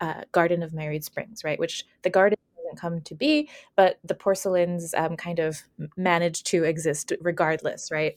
[0.00, 1.58] uh, Garden of Myriad Springs, right?
[1.58, 2.38] Which the garden
[2.70, 5.62] doesn't come to be, but the porcelains um, kind of
[5.96, 8.16] manage to exist regardless, right?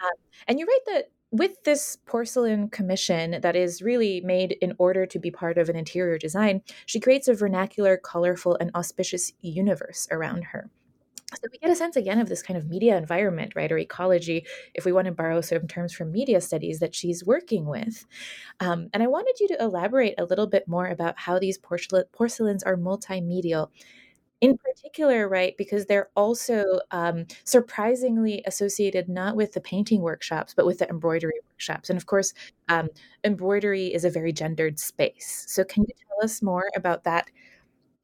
[0.00, 0.10] Um,
[0.48, 5.18] and you write that with this porcelain commission that is really made in order to
[5.18, 10.44] be part of an interior design, she creates a vernacular, colorful, and auspicious universe around
[10.44, 10.68] her.
[11.34, 14.44] So we get a sense again of this kind of media environment, right, or ecology,
[14.74, 18.04] if we want to borrow some terms from media studies that she's working with.
[18.60, 22.04] Um, and I wanted you to elaborate a little bit more about how these porcelain,
[22.12, 23.68] porcelains are multimedia
[24.40, 30.66] in particular, right, because they're also um, surprisingly associated not with the painting workshops, but
[30.66, 31.90] with the embroidery workshops.
[31.90, 32.34] And of course,
[32.68, 32.88] um,
[33.24, 35.44] embroidery is a very gendered space.
[35.48, 37.30] So, can you tell us more about that?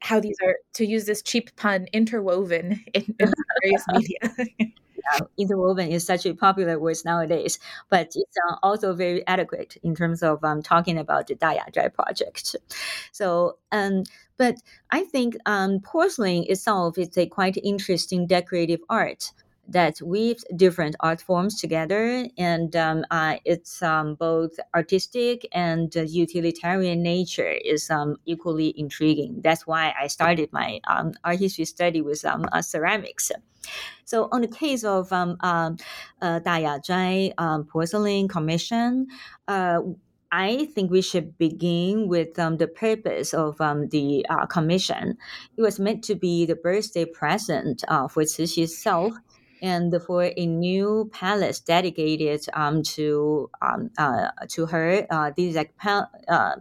[0.01, 3.33] How these are, to use this cheap pun, interwoven in, in
[3.63, 4.19] various media.
[5.39, 10.23] interwoven is such a popular word nowadays, but it's uh, also very adequate in terms
[10.23, 12.55] of um, talking about the Daya project.
[13.13, 14.05] So, um,
[14.37, 14.57] but
[14.91, 19.33] I think um, porcelain itself is a quite interesting decorative art
[19.69, 26.03] that weaves different art forms together, and um, uh, it's um, both artistic and uh,
[26.03, 29.41] utilitarian nature is um, equally intriguing.
[29.43, 33.31] That's why I started my um, art history study with um, uh, ceramics.
[34.05, 35.73] So, on the case of um, uh,
[36.23, 39.09] um, porcelain commission,
[39.47, 39.81] uh,
[40.31, 45.17] I think we should begin with um, the purpose of um, the uh, commission.
[45.57, 49.15] It was meant to be the birthday present uh, for Cixi self
[49.63, 55.07] and for a new palace dedicated um, to um, uh, to her.
[55.11, 56.57] Uh, this is like pal- uh,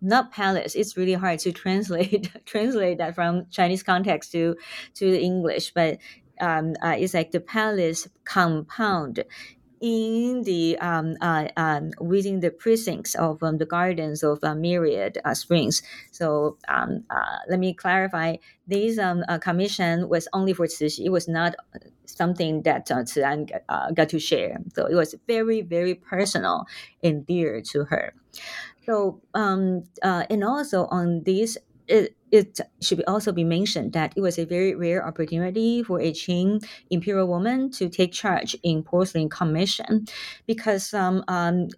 [0.00, 0.74] not palace.
[0.74, 4.56] It's really hard to translate translate that from Chinese context to
[4.94, 5.98] to English, but
[6.40, 9.24] um, uh, it's like the palace compound
[9.80, 15.18] in the um, uh, um, within the precincts of um, the gardens of uh, myriad
[15.24, 15.82] uh, springs.
[16.10, 21.04] So um, uh, let me clarify: this um, uh, commission was only for Cixi.
[21.04, 21.56] It was not
[22.06, 24.58] something that uh, Ci'an uh, got to share.
[24.74, 26.66] So it was very, very personal
[27.02, 28.14] and dear to her.
[28.86, 31.58] So um, and also on this
[31.88, 36.12] it, it should also be mentioned that it was a very rare opportunity for a
[36.12, 40.06] Qing imperial woman to take charge in porcelain commission
[40.46, 41.68] because um, um,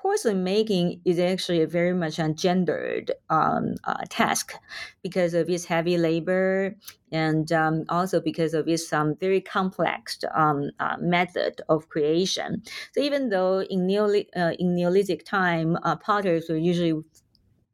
[0.00, 4.54] porcelain making is actually a very much ungendered um, uh, task
[5.02, 6.74] because of its heavy labor
[7.12, 12.62] and um, also because of its um, very complex um, uh, method of creation.
[12.92, 13.90] So even though in,
[14.36, 17.02] uh, in Neolithic time, uh, potters were usually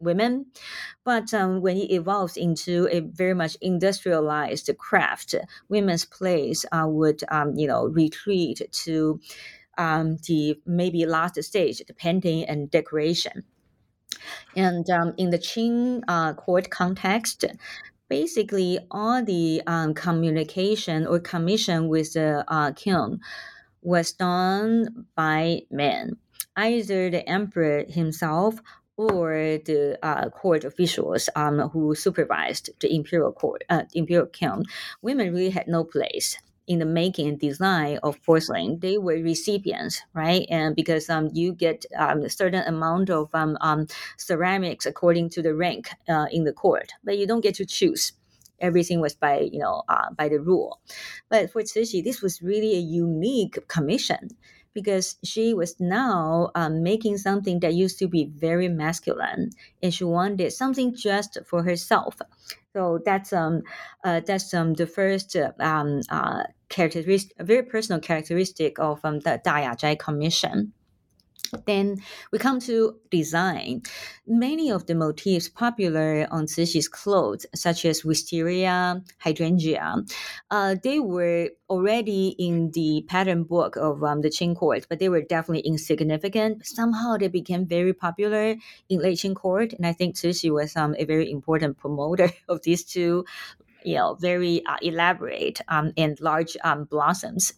[0.01, 0.47] women.
[1.05, 5.34] But um, when it evolves into a very much industrialized craft,
[5.68, 9.20] women's place uh, would, um, you know, retreat to
[9.78, 13.44] um, the maybe last stage, the painting and decoration.
[14.55, 17.44] And um, in the Qing uh, court context,
[18.09, 23.20] basically all the um, communication or commission with the uh, kiln
[23.82, 26.16] was done by men
[26.57, 28.61] either the emperor himself
[28.97, 34.64] or the uh, court officials um, who supervised the imperial court, uh, imperial kiln,
[35.03, 38.80] women really had no place in the making and design of porcelain.
[38.80, 40.47] They were recipients, right?
[40.51, 43.86] And because um, you get um, a certain amount of um, um
[44.16, 48.12] ceramics according to the rank uh, in the court, but you don't get to choose
[48.61, 50.80] everything was by you know uh, by the rule.
[51.28, 54.30] But for Cixi, this was really a unique commission
[54.77, 59.51] because she was now um, making something that used to be very masculine,
[59.83, 62.20] and she wanted something just for herself.
[62.74, 63.62] So that's um
[64.05, 69.41] uh, that's um the first um uh characteristic, a very personal characteristic of um, the
[69.45, 70.72] Daya Zhai Commission.
[71.66, 71.99] Then
[72.32, 73.82] we come to design.
[74.26, 79.97] Many of the motifs popular on Cixi's clothes, such as wisteria, hydrangea,
[80.51, 85.09] uh, they were already in the pattern book of um, the Qing court, but they
[85.09, 86.64] were definitely insignificant.
[86.66, 88.55] Somehow they became very popular
[88.88, 92.62] in late Qing court, and I think Cixi was um, a very important promoter of
[92.62, 93.24] these two
[93.87, 97.55] you know, very uh, elaborate um, and large um, blossoms.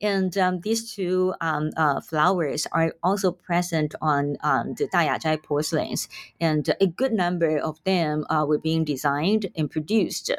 [0.00, 6.08] And um, these two um, uh, flowers are also present on um, the Dayazhai porcelains,
[6.38, 10.30] and a good number of them uh, were being designed and produced.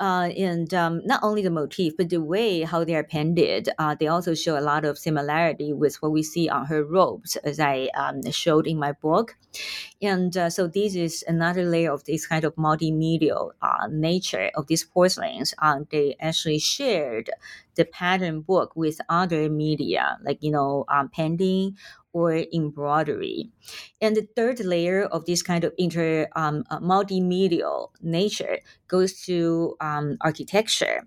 [0.00, 3.94] Uh, and um, not only the motif, but the way how they are painted, uh,
[3.94, 7.60] they also show a lot of similarity with what we see on her robes, as
[7.60, 9.36] I um, showed in my book.
[10.00, 14.68] And uh, so this is another layer of this kind of multimedia uh, nature of
[14.68, 15.52] these porcelains.
[15.58, 17.28] Uh, they actually shared
[17.80, 21.76] the pattern book with other media, like you know, um, painting
[22.12, 23.48] or embroidery.
[24.00, 29.76] And the third layer of this kind of inter um, uh, multimedia nature goes to
[29.80, 31.06] um, architecture.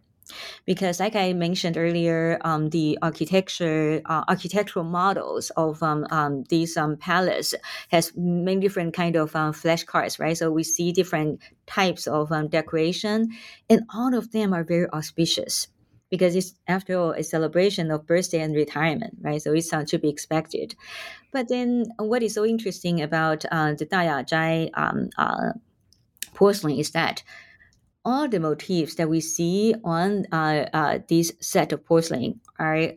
[0.66, 6.76] Because, like I mentioned earlier, um, the architecture, uh, architectural models of um, um, these
[6.78, 7.54] um, palace
[7.92, 10.38] has many different kind of uh, flashcards, right?
[10.38, 13.30] So we see different types of um, decoration,
[13.70, 15.68] and all of them are very auspicious
[16.14, 19.42] because it's after all a celebration of birthday and retirement, right?
[19.42, 20.76] So it's uh, to be expected.
[21.32, 25.54] But then, what is so interesting about uh, the Daya Zhai um, uh,
[26.36, 27.24] porcelain is that
[28.06, 32.92] all the motifs that we see on uh, uh, this set of porcelain are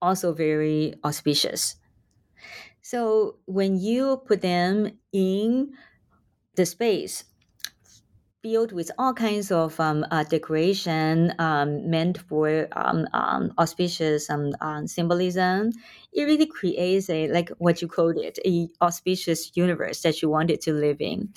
[0.00, 1.76] also very auspicious.
[2.80, 5.74] So when you put them in
[6.54, 7.24] the space
[8.42, 14.52] filled with all kinds of um, uh, decoration um, meant for um, um auspicious um,
[14.60, 15.70] um, symbolism,
[16.12, 20.60] it really creates a like what you called it, a auspicious universe that you wanted
[20.60, 21.28] to live in.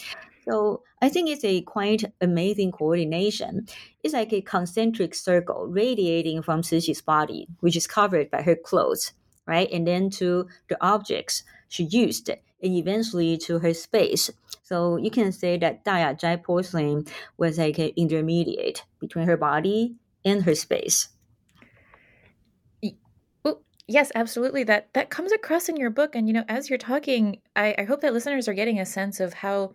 [0.47, 3.67] So I think it's a quite amazing coordination.
[4.03, 9.13] It's like a concentric circle radiating from Cixi's body, which is covered by her clothes,
[9.47, 9.71] right?
[9.71, 12.29] And then to the objects she used,
[12.65, 14.31] and eventually to her space.
[14.63, 17.05] So you can say that Daya Zhai porcelain
[17.37, 19.95] was like an intermediate between her body
[20.25, 21.09] and her space.
[23.87, 24.63] Yes, absolutely.
[24.63, 27.83] That that comes across in your book, and you know, as you're talking, I, I
[27.83, 29.73] hope that listeners are getting a sense of how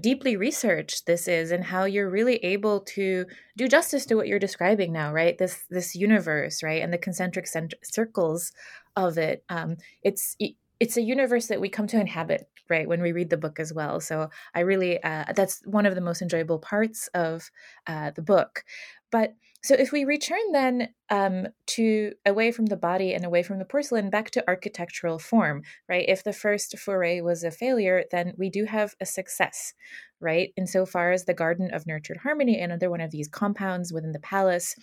[0.00, 4.38] deeply researched this is and how you're really able to do justice to what you're
[4.38, 8.52] describing now right this this universe right and the concentric cent- circles
[8.94, 10.36] of it um it's
[10.80, 13.72] it's a universe that we come to inhabit right when we read the book as
[13.72, 17.50] well so i really uh, that's one of the most enjoyable parts of
[17.86, 18.64] uh, the book
[19.10, 23.58] but so if we return then um, to away from the body and away from
[23.58, 26.06] the porcelain back to architectural form, right?
[26.08, 29.74] If the first foray was a failure, then we do have a success,
[30.18, 30.52] right?
[30.56, 34.74] Insofar as the Garden of Nurtured Harmony, another one of these compounds within the palace,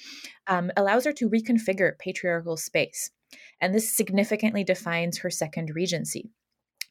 [0.45, 3.09] um, allows her to reconfigure patriarchal space.
[3.59, 6.29] And this significantly defines her second regency.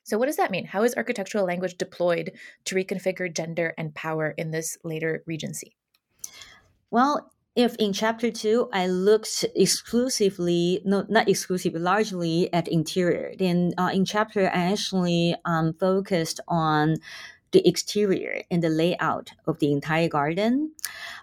[0.02, 0.66] So, what does that mean?
[0.66, 2.32] How is architectural language deployed
[2.66, 5.76] to reconfigure gender and power in this later regency?
[6.90, 13.72] Well, if in chapter two I looked exclusively, no, not exclusively, largely at interior, then
[13.78, 16.96] uh, in chapter I actually um, focused on
[17.52, 20.72] the exterior and the layout of the entire garden.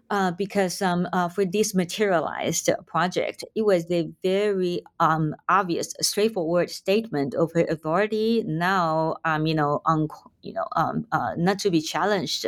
[0.10, 6.70] Uh, because um, uh, for this materialized project, it was a very um, obvious, straightforward
[6.70, 8.44] statement of her authority.
[8.46, 10.08] Now, um, you know, un-
[10.44, 12.46] you know, um, uh, not to be challenged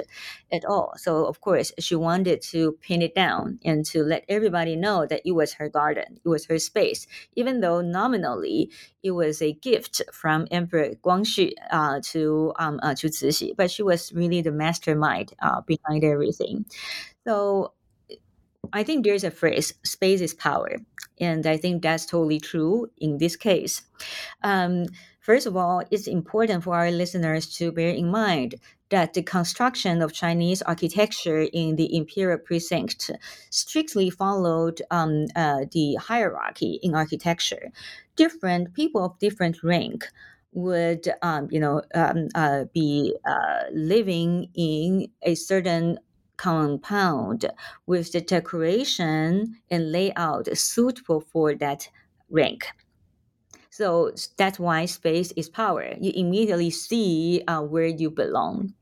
[0.51, 0.93] at all.
[0.97, 5.21] So, of course, she wanted to pin it down and to let everybody know that
[5.25, 8.69] it was her garden, it was her space, even though nominally
[9.01, 13.83] it was a gift from Emperor Guangxu uh, to um, uh, to Cixi, but she
[13.83, 16.65] was really the mastermind uh, behind everything.
[17.25, 17.73] So
[18.73, 20.77] I think there's a phrase, space is power.
[21.19, 23.83] And I think that's totally true in this case.
[24.43, 24.87] Um,
[25.25, 28.55] first of all, it's important for our listeners to bear in mind
[28.89, 33.09] that the construction of Chinese architecture in the imperial precinct
[33.49, 37.71] strictly followed um, uh, the hierarchy in architecture.
[38.15, 40.05] Different people of different rank
[40.53, 45.99] would, um, you know, um, uh, be uh, living in a certain
[46.37, 47.45] compound
[47.87, 51.89] with the decoration and layout suitable for that
[52.29, 52.67] rank.
[53.77, 55.95] So that's why space is power.
[55.99, 58.73] You immediately see uh, where you belong.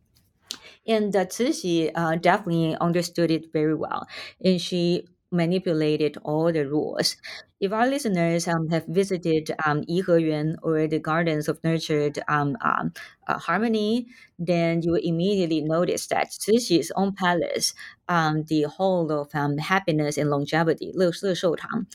[0.87, 4.07] And uh, Cixi uh, definitely understood it very well.
[4.43, 7.15] And she manipulated all the rules.
[7.59, 12.93] If our listeners um, have visited um, Yiheyuan or the Gardens of Nurtured um, um,
[13.27, 17.73] uh, Harmony, then you will immediately notice that Cixi's own palace,
[18.09, 21.87] um, the Hall of um, Happiness and Longevity, Le Tang,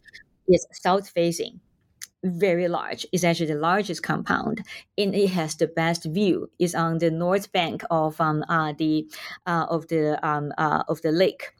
[0.48, 1.60] is south facing
[2.24, 3.06] very large.
[3.12, 4.62] It's actually the largest compound,
[4.96, 6.50] and it has the best view.
[6.58, 9.06] It's on the north bank of um uh, the
[9.46, 11.52] uh, of the um uh, of the lake.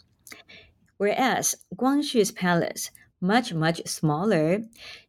[0.97, 2.91] Whereas Guangxu's palace,
[3.21, 4.63] much, much smaller,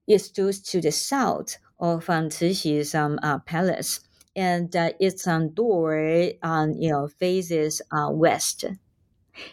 [0.07, 3.99] it stood to the south of um, Cixi's um, uh, palace,
[4.35, 8.65] and uh, its um, door um, you know, faces uh, west.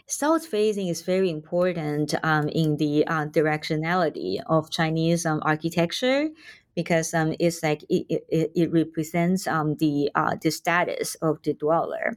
[0.07, 6.29] South facing is very important um, in the uh, directionality of Chinese um, architecture
[6.75, 11.55] because um, it's like it, it, it represents um, the uh, the status of the
[11.55, 12.17] dweller.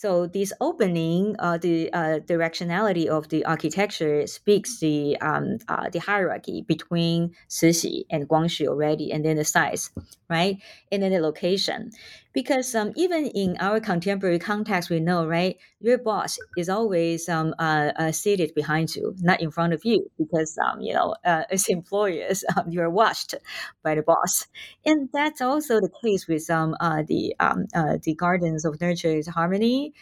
[0.00, 5.98] So this opening, uh, the uh, directionality of the architecture speaks the um, uh, the
[5.98, 9.90] hierarchy between Cixi and Guangxu already, and then the size,
[10.30, 10.56] right,
[10.90, 11.90] and then the location
[12.32, 17.54] because um, even in our contemporary context, we know, right, your boss is always um,
[17.58, 21.42] uh, uh, seated behind you, not in front of you, because, um, you know, uh,
[21.50, 23.34] as employers, um, you're watched
[23.82, 24.46] by the boss.
[24.84, 29.26] And that's also the case with um, uh, the, um, uh, the Gardens of Nurtured
[29.26, 29.92] Harmony.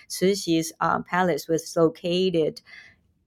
[0.81, 2.61] Um, palace was located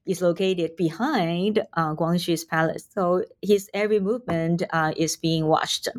[0.05, 2.87] is located behind uh, palace.
[2.93, 5.89] So his every movement uh, is being watched.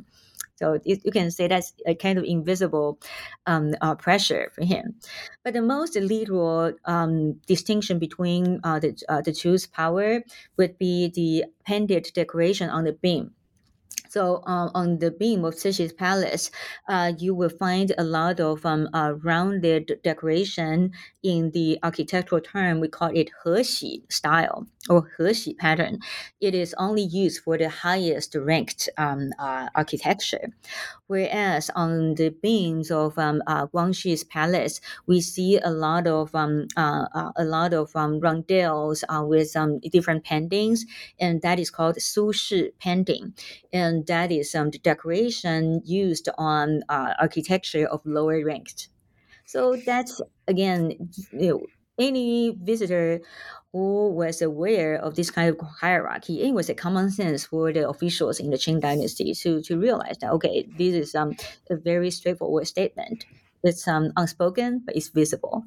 [0.63, 3.01] So you, can say that's a kind of invisible
[3.49, 4.95] um, uh, pressure for him.
[5.43, 10.23] But the most literal um, distinction between uh, the uh, the two's power
[10.57, 13.33] would be the painted decoration on the beam.
[14.09, 16.53] So um, on the beam of Cixi's palace,
[16.89, 20.93] uh, you will find a lot of um, uh, rounded decoration
[21.23, 22.81] in the architectural term.
[22.81, 26.01] We call it Hexi style or Hexi pattern.
[26.41, 30.51] It is only used for the highest ranked um, uh, architecture.
[31.07, 36.67] Whereas on the beams of um, uh, Guangxu's palace, we see a lot of um,
[36.77, 39.55] uh, uh, a lot of um, rondelles uh, with
[39.91, 40.87] different paintings,
[41.21, 43.35] and that is called Su Shi painting,
[43.73, 48.89] and that is um, the decoration used on uh, architecture of lower ranked.
[49.53, 50.97] So that's again,
[51.31, 51.61] you know,
[51.99, 53.21] any visitor
[53.71, 57.87] who was aware of this kind of hierarchy, it was a common sense for the
[57.87, 61.37] officials in the Qing dynasty to, to realize that, okay, this is um,
[61.69, 63.27] a very straightforward statement.
[63.63, 65.67] It's um, unspoken, but it's visible.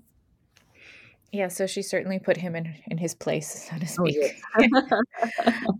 [1.32, 4.18] Yeah, so she certainly put him in in his place, so to speak.
[4.58, 5.02] Oh, yeah.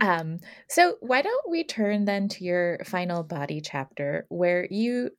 [0.00, 0.38] um,
[0.68, 5.10] so why don't we turn then to your final body chapter, where you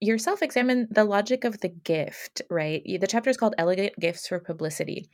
[0.00, 2.82] yourself examine the logic of the gift, right?
[2.84, 5.08] The chapter is called Elegant Gifts for Publicity.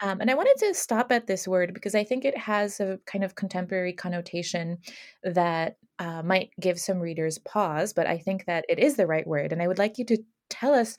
[0.00, 2.98] Um, and I wanted to stop at this word because I think it has a
[3.06, 4.78] kind of contemporary connotation
[5.22, 9.26] that uh, might give some readers pause, but I think that it is the right
[9.26, 9.52] word.
[9.52, 10.18] And I would like you to
[10.48, 10.96] tell us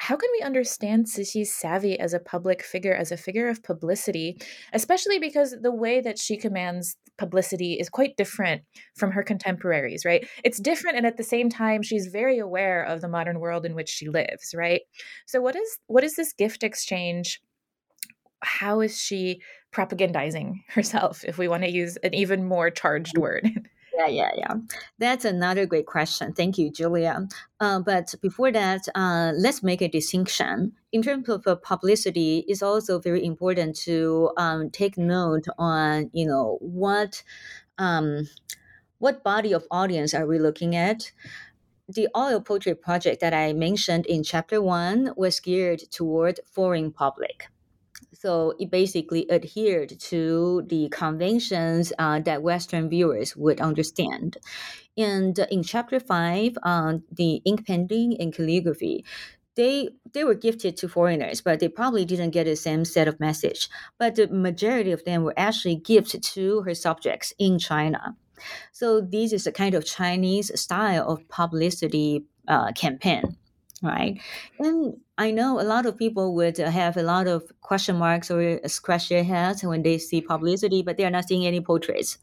[0.00, 4.40] how can we understand Cixi's savvy as a public figure, as a figure of publicity,
[4.72, 8.62] especially because the way that she commands publicity is quite different
[8.96, 10.26] from her contemporaries, right?
[10.42, 13.74] It's different, and at the same time, she's very aware of the modern world in
[13.74, 14.80] which she lives, right?
[15.26, 17.38] So, what is what is this gift exchange?
[18.40, 23.50] How is she propagandizing herself, if we want to use an even more charged word?
[24.00, 24.54] Yeah, yeah, yeah.
[24.98, 26.32] That's another great question.
[26.32, 27.28] Thank you, Julia.
[27.60, 30.72] Uh, but before that, uh, let's make a distinction.
[30.92, 36.26] In terms of uh, publicity, it's also very important to um, take note on, you
[36.26, 37.22] know, what
[37.76, 38.26] um,
[38.98, 41.12] what body of audience are we looking at?
[41.88, 47.48] The oil portrait project that I mentioned in chapter one was geared toward foreign public
[48.12, 54.36] so it basically adhered to the conventions uh, that Western viewers would understand.
[54.96, 59.04] And in chapter five, uh, the ink painting and calligraphy,
[59.56, 63.20] they they were gifted to foreigners, but they probably didn't get the same set of
[63.20, 63.68] message.
[63.98, 68.16] But the majority of them were actually gifted to her subjects in China.
[68.72, 73.36] So this is a kind of Chinese style of publicity uh, campaign
[73.82, 74.20] right?
[74.58, 78.60] And I know a lot of people would have a lot of question marks or
[78.68, 82.18] scratch their heads when they see publicity, but they are not seeing any portraits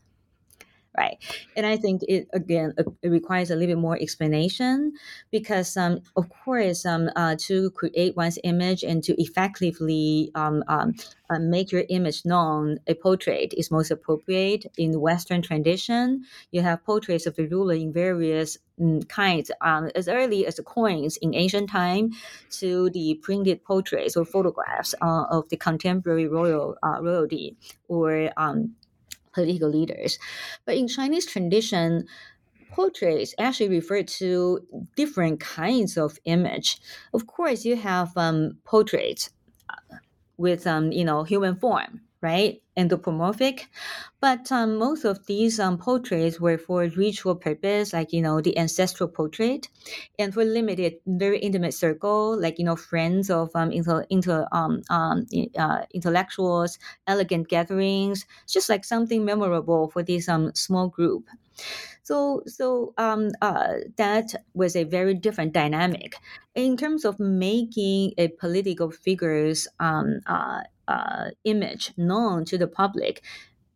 [0.98, 1.18] right?
[1.56, 4.94] And I think it again it requires a little bit more explanation
[5.32, 10.94] because, um, of course, um, uh, to create one's image and to effectively um, um,
[11.30, 16.24] uh, make your image known, a portrait is most appropriate in the Western tradition.
[16.52, 20.64] You have portraits of the ruler in various mm, kinds, um, as early as the
[20.64, 22.12] coins in ancient time
[22.52, 28.76] to the printed portraits or photographs uh, of the contemporary royal uh, royalty or um,
[29.38, 30.18] political leaders.
[30.66, 32.08] But in Chinese tradition,
[32.72, 34.60] portraits actually refer to
[34.96, 36.80] different kinds of image.
[37.14, 39.30] Of course, you have um, portraits
[39.70, 39.98] uh,
[40.38, 42.62] with um, you know human form, right?
[42.76, 43.70] Anthropomorphic.
[44.20, 48.58] But um, most of these um, portraits were for ritual purpose, like, you know, the
[48.58, 49.70] ancestral portrait,
[50.20, 54.82] and for limited, very intimate circle, like, you know, friends of um, inter, inter, um,
[54.90, 55.26] um,
[55.58, 61.28] uh, intellectuals, elegant gatherings, just like something memorable for this um, small group.
[62.04, 66.16] So, so um, uh, that was a very different dynamic
[66.56, 73.22] in terms of making a political figures um, uh, uh, image known to the public.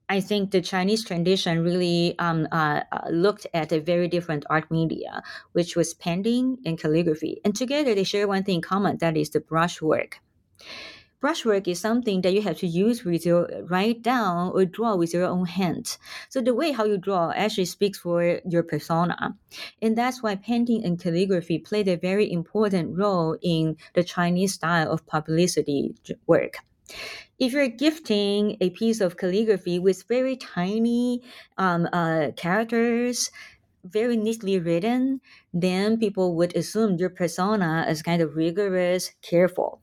[0.09, 4.70] I think the Chinese tradition really um, uh, uh, looked at a very different art
[4.70, 7.39] media, which was painting and calligraphy.
[7.45, 10.20] And together they share one thing in common that is the brushwork
[11.22, 15.14] brushwork is something that you have to use with your write down or draw with
[15.14, 15.97] your own hand.
[16.30, 19.38] So the way how you draw actually speaks for your persona.
[19.82, 24.91] And that's why painting and calligraphy played a very important role in the Chinese style
[24.91, 25.95] of publicity
[26.26, 26.57] work.
[27.39, 31.22] If you're gifting a piece of calligraphy with very tiny
[31.58, 33.32] um, uh, characters,
[33.84, 35.22] very neatly written,
[35.54, 39.82] then people would assume your persona is kind of rigorous, careful.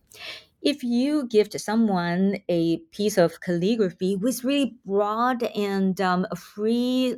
[0.63, 7.17] If you give to someone a piece of calligraphy with really broad and um, free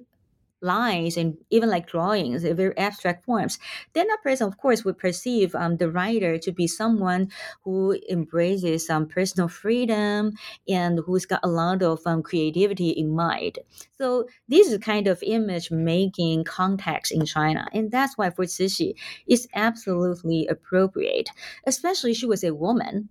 [0.60, 3.58] lines and even like drawings, very abstract forms,
[3.92, 7.30] then a person, of course, would perceive um, the writer to be someone
[7.64, 10.32] who embraces some um, personal freedom
[10.68, 13.58] and who's got a lot of um, creativity in mind.
[13.98, 18.94] So this is kind of image making context in China, and that's why for Cixi,
[19.26, 21.30] it's absolutely appropriate.
[21.66, 23.08] Especially she was a woman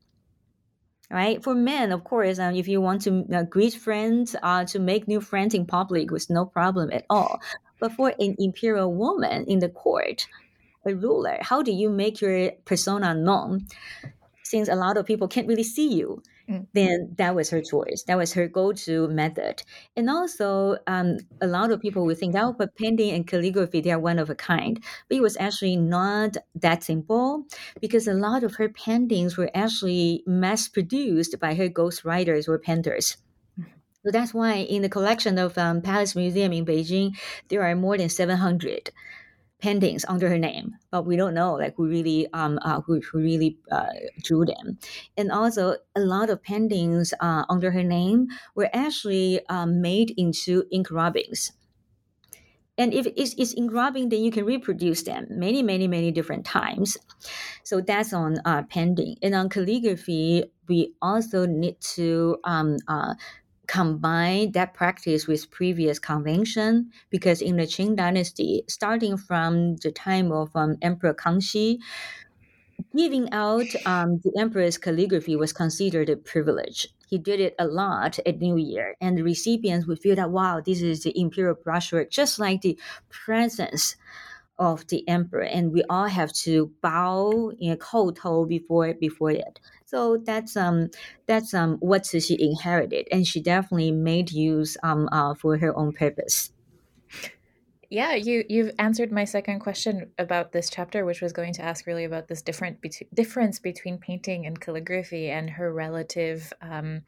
[1.11, 1.43] right?
[1.43, 5.07] For men, of course, um, if you want to uh, greet friends, uh, to make
[5.07, 7.39] new friends in public was no problem at all.
[7.79, 10.27] But for an imperial woman in the court,
[10.85, 13.67] a ruler, how do you make your persona known?
[14.43, 16.65] Since a lot of people can't really see you, Mm.
[16.73, 18.03] then that was her choice.
[18.07, 19.61] That was her go-to method.
[19.95, 23.91] And also, um, a lot of people would think, oh, but painting and calligraphy, they
[23.91, 24.83] are one of a kind.
[25.07, 27.45] But it was actually not that simple
[27.79, 33.17] because a lot of her paintings were actually mass-produced by her ghostwriters or painters.
[33.59, 33.65] Mm.
[34.03, 37.15] So that's why in the collection of um, Palace Museum in Beijing,
[37.49, 38.89] there are more than 700
[39.59, 43.19] paintings under her name, but we don't know like who really um uh, who, who
[43.19, 43.93] really uh,
[44.23, 44.77] drew them.
[45.17, 50.63] And also, a lot of paintings uh, under her name were actually um, made into
[50.71, 51.51] ink rubbings.
[52.77, 56.45] And if it's, it's ink rubbing, then you can reproduce them many, many, many different
[56.45, 56.95] times.
[57.65, 59.17] So that's on uh, painting.
[59.21, 63.15] And on calligraphy, we also need to um, uh,
[63.69, 70.31] combine that practice with previous convention because in the Qing dynasty, starting from the time
[70.31, 71.77] of um, Emperor Kangxi,
[72.97, 76.87] giving out um, the emperor's calligraphy was considered a privilege.
[77.07, 80.61] He did it a lot at New Year, and the recipients would feel that wow,
[80.65, 82.77] this is the imperial brushwork, just like the
[83.09, 83.95] presence
[84.57, 89.59] of the emperor, and we all have to bow in a kowtow before before it.
[89.89, 90.91] So that's um
[91.25, 95.93] that's um what she inherited, and she definitely made use um uh, for her own
[95.93, 96.51] purpose.
[97.89, 101.87] Yeah, you you've answered my second question about this chapter, which was going to ask
[101.87, 107.01] really about this different be- difference between painting and calligraphy and her relative um,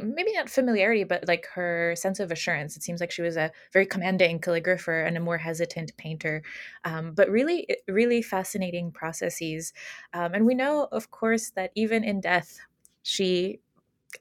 [0.00, 2.76] maybe not familiarity, but like her sense of assurance.
[2.76, 6.42] It seems like she was a very commanding calligrapher and a more hesitant painter,
[6.84, 9.72] um, but really, really fascinating processes.
[10.14, 12.58] Um, and we know, of course, that even in death,
[13.02, 13.60] she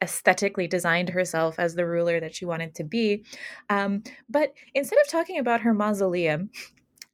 [0.02, 3.26] aesthetically designed herself as the ruler that she wanted to be.
[3.70, 6.50] Um, but instead of talking about her mausoleum,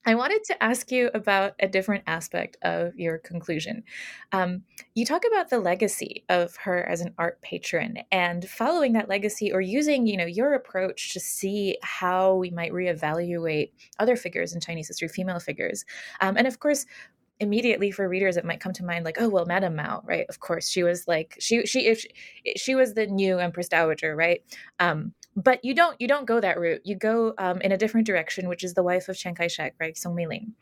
[0.08, 3.84] I wanted to ask you about a different aspect of your conclusion.
[4.32, 4.64] Um,
[4.96, 9.52] you talk about the legacy of her as an art patron and following that legacy
[9.52, 14.62] or using, you know, your approach to see how we might reevaluate other figures in
[14.62, 15.84] Chinese history, female figures.
[16.22, 16.86] Um, and of course,
[17.42, 20.40] immediately for readers it might come to mind like oh well madame mao right of
[20.40, 22.10] course she was like she she if she,
[22.56, 24.42] she was the new empress dowager right
[24.80, 26.82] um but you don't you don't go that route.
[26.84, 29.96] You go um, in a different direction which is the wife of chiang kai-shek right
[29.96, 30.54] song meiling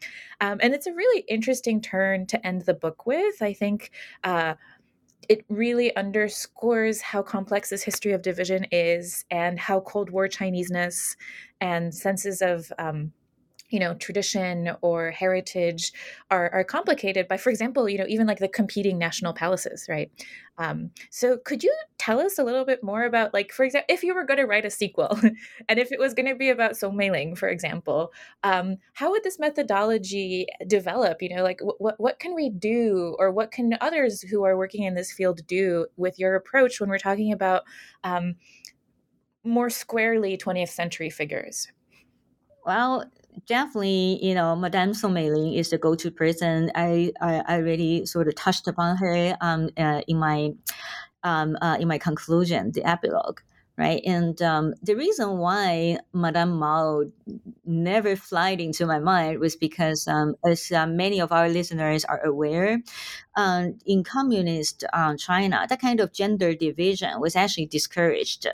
[0.42, 3.42] um, and it's a really interesting turn to end the book with.
[3.42, 3.92] I think
[4.24, 4.56] uh,
[5.30, 11.16] it really underscores how complex this history of division is and how cold war chineseness
[11.62, 13.12] and senses of um,
[13.70, 15.92] you know tradition or heritage
[16.30, 20.12] are, are complicated by for example you know even like the competing national palaces right?
[20.58, 24.04] Um, so could you tell us a little bit more about like for example if
[24.04, 25.20] you were going to write a sequel
[25.70, 28.14] and if it was going to be about song meiling for example
[28.44, 31.22] um, how would this methodology develop?
[31.22, 34.84] You know like what, what can we do or what can others who are working
[34.84, 37.64] in this field do with your approach when we're talking about
[38.04, 38.36] um,
[39.44, 41.68] more squarely 20th century figures
[42.66, 43.06] well,
[43.48, 46.72] definitely, you know, Madame Meiling is the go-to person.
[46.76, 50.52] I, I, I really sort of touched upon her um, uh, in my
[51.24, 53.40] um, uh, in my conclusion, the epilogue,
[53.78, 54.00] right?
[54.06, 57.06] And um, the reason why Madame Mao
[57.66, 62.24] never flied into my mind was because, um, as uh, many of our listeners are
[62.24, 62.80] aware,
[63.36, 68.46] um, in communist uh, China, that kind of gender division was actually discouraged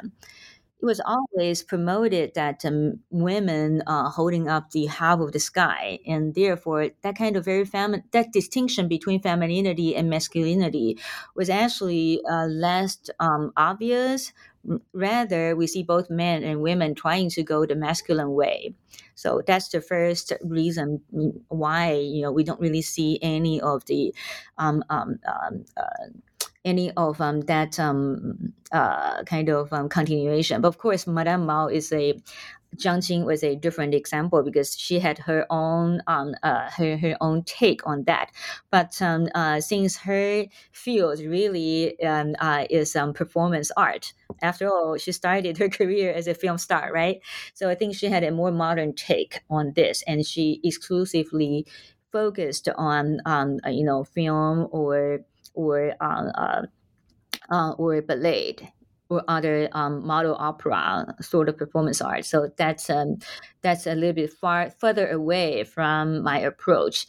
[0.82, 6.00] it was always promoted that um, women are holding up the half of the sky,
[6.08, 10.98] and therefore that kind of very femi- that distinction between femininity and masculinity
[11.36, 14.34] was actually uh, less um, obvious.
[14.94, 18.74] Rather, we see both men and women trying to go the masculine way.
[19.16, 23.86] So that's the first reason mm, why you know we don't really see any of
[23.86, 24.14] the
[24.58, 26.10] um, um, um uh,
[26.64, 30.62] any of um, that um, uh, kind of um, continuation.
[30.62, 32.20] But of course, Madame Mao is a
[32.78, 37.18] Jiang Qing was a different example because she had her own um, uh, her her
[37.20, 38.32] own take on that.
[38.70, 44.98] But um, uh, since her field really um, uh, is um, performance art, after all,
[44.98, 47.20] she started her career as a film star, right?
[47.54, 51.66] So I think she had a more modern take on this, and she exclusively
[52.12, 55.20] focused on um, uh, you know film or
[55.54, 56.62] or uh, uh,
[57.52, 58.56] uh or ballet
[59.12, 62.26] or other um, model opera sort of performance art.
[62.26, 63.18] So that's um,
[63.62, 67.06] that's a little bit far further away from my approach.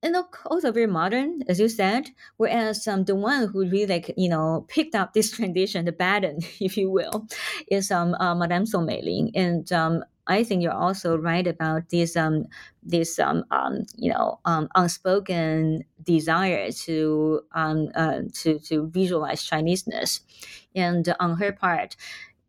[0.00, 0.14] And
[0.46, 2.10] also very modern, as you said.
[2.36, 6.38] Whereas um, the one who really like you know picked up this tradition, the baton,
[6.60, 7.26] if you will,
[7.68, 12.16] is um, uh, Madame Song Meiling, and um, I think you're also right about this
[12.16, 12.46] um
[12.82, 20.20] this um, um you know um unspoken desire to um uh, to to visualize Chineseness,
[20.74, 21.96] and on her part,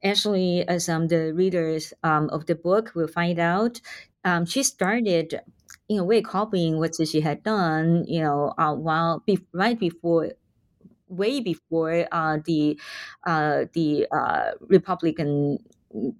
[0.03, 1.93] actually, as um the readers
[2.29, 3.81] of the book will find out,
[4.45, 5.41] she started
[5.89, 10.31] in a way copying what she had done, you know, uh, while be, right before
[11.07, 12.79] way before uh, the
[13.25, 15.57] uh, the uh, Republican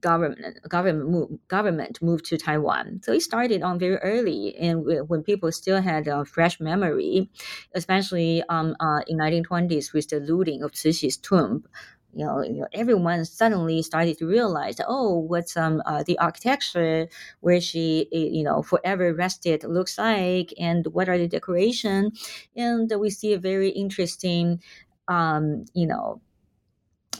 [0.02, 3.02] government government move, government moved to Taiwan.
[3.04, 7.30] So it started on very early, and when people still had a fresh memory,
[7.74, 11.66] especially um, uh, in 1920s with the looting of Cixi's tomb.
[12.12, 17.08] You know, you know, everyone suddenly started to realize, oh, what's um uh, the architecture
[17.42, 22.12] where she eh, you know forever rested looks like, and what are the decoration,
[22.56, 24.60] and we see a very interesting,
[25.08, 26.20] um, you know,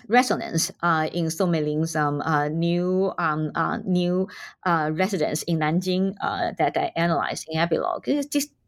[0.08, 4.28] resonance uh, in Song Meiling's um, uh, new um, uh, new
[4.66, 6.16] residence in Nanjing
[6.58, 8.08] that I analyzed in epilogue.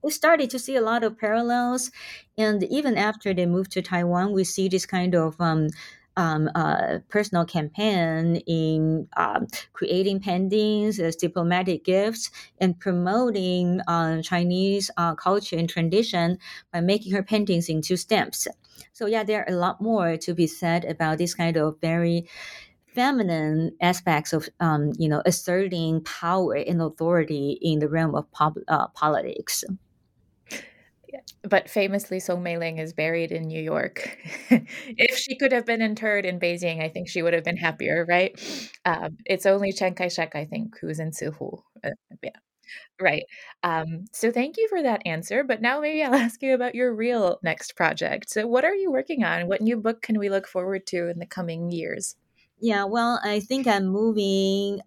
[0.03, 1.91] We started to see a lot of parallels,
[2.35, 5.39] and even after they moved to Taiwan, we see this kind of
[6.17, 14.91] um, uh, personal campaign in um, creating paintings as diplomatic gifts and promoting uh, Chinese
[14.97, 16.37] uh, culture and tradition
[16.71, 18.47] by making her paintings into stamps.
[18.93, 22.27] So yeah, there are a lot more to be said about this kind of very
[22.93, 28.57] feminine aspects of um, you know asserting power and authority in the realm of pop,
[28.67, 29.63] uh, politics.
[31.43, 34.17] But famously, Song Meiling is buried in New York.
[34.49, 38.05] if she could have been interred in Beijing, I think she would have been happier,
[38.07, 38.39] right?
[38.85, 41.61] Um, it's only Chiang Kai shek, I think, who's in Cihu.
[41.83, 41.89] Uh,
[42.21, 42.29] yeah.
[42.99, 43.23] Right.
[43.63, 45.43] Um, so thank you for that answer.
[45.43, 48.29] But now maybe I'll ask you about your real next project.
[48.29, 49.47] So, what are you working on?
[49.47, 52.15] What new book can we look forward to in the coming years?
[52.59, 54.81] Yeah, well, I think I'm moving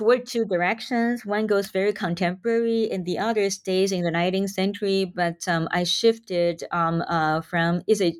[0.00, 1.26] toward two directions.
[1.26, 5.04] One goes very contemporary, and the other stays in the 19th century.
[5.04, 8.14] But um, I shifted um, uh, from is a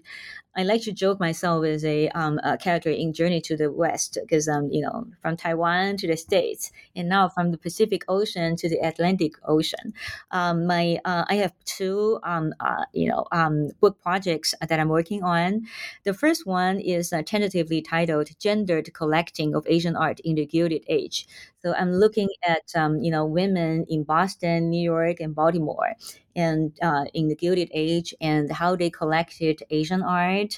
[0.57, 4.18] I like to joke myself as a, um, a character in Journey to the West
[4.20, 8.57] because um, you know from Taiwan to the States and now from the Pacific Ocean
[8.57, 9.94] to the Atlantic Ocean.
[10.32, 14.88] Um, my uh, I have two um, uh, you know um, book projects that I'm
[14.88, 15.66] working on.
[16.05, 20.82] The first one is uh, tentatively titled "Gendered Collecting of Asian Art in the Gilded
[20.88, 21.28] Age."
[21.62, 25.94] So I'm looking at um, you know women in Boston, New York, and Baltimore,
[26.41, 30.53] and uh, in the Gilded Age and how they collected Asian art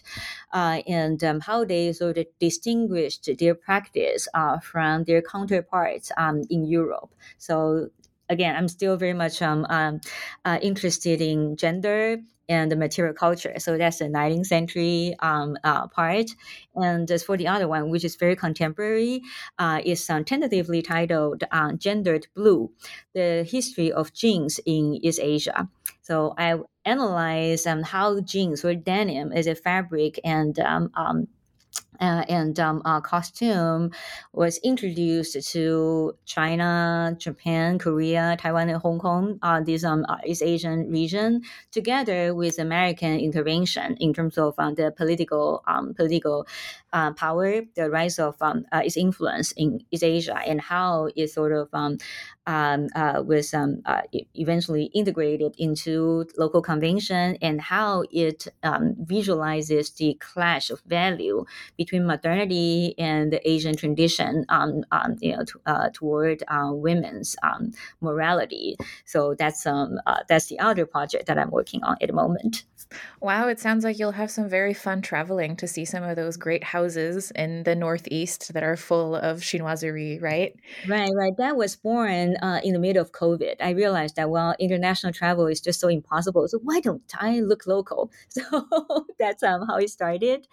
[0.52, 6.42] uh, and um, how they sort of distinguished their practice uh, from their counterparts um,
[6.48, 7.10] in Europe.
[7.38, 7.88] So
[8.28, 10.00] again, I'm still very much um, um,
[10.44, 12.18] uh, interested in gender
[12.52, 13.54] and the material culture.
[13.58, 16.30] So that's the 19th century um, uh, part.
[16.74, 19.22] And as for the other one, which is very contemporary,
[19.58, 22.70] uh, is um, tentatively titled uh, Gendered Blue,
[23.14, 25.68] the history of jeans in East Asia.
[26.02, 31.28] So I analyze um, how jeans or denim as a fabric and um, um,
[32.00, 33.90] uh, and um, uh, costume
[34.32, 40.42] was introduced to China, Japan, Korea, Taiwan, and Hong Kong, uh, this um, uh, East
[40.42, 46.46] Asian region, together with American intervention in terms of um, the political um, political
[46.92, 51.28] uh, power, the rise of um, uh, its influence in East Asia, and how it
[51.28, 51.68] sort of
[52.46, 54.02] um, um, uh, was um, uh,
[54.34, 61.44] eventually integrated into local convention, and how it um, visualizes the clash of value
[61.76, 67.36] between modernity and the Asian tradition, um, um, you know, to, uh, toward uh, women's
[68.00, 68.76] morality.
[69.04, 72.64] So that's um, uh, that's the other project that I'm working on at the moment.
[73.20, 76.36] Wow, it sounds like you'll have some very fun traveling to see some of those
[76.36, 80.54] great houses in the Northeast that are full of chinoiserie, right?
[80.86, 81.32] Right, right.
[81.38, 85.46] That was born uh, in the middle of COVID, I realized that well, international travel
[85.46, 86.46] is just so impossible.
[86.48, 88.10] So why don't I look local?
[88.52, 90.46] So that's um, how it started.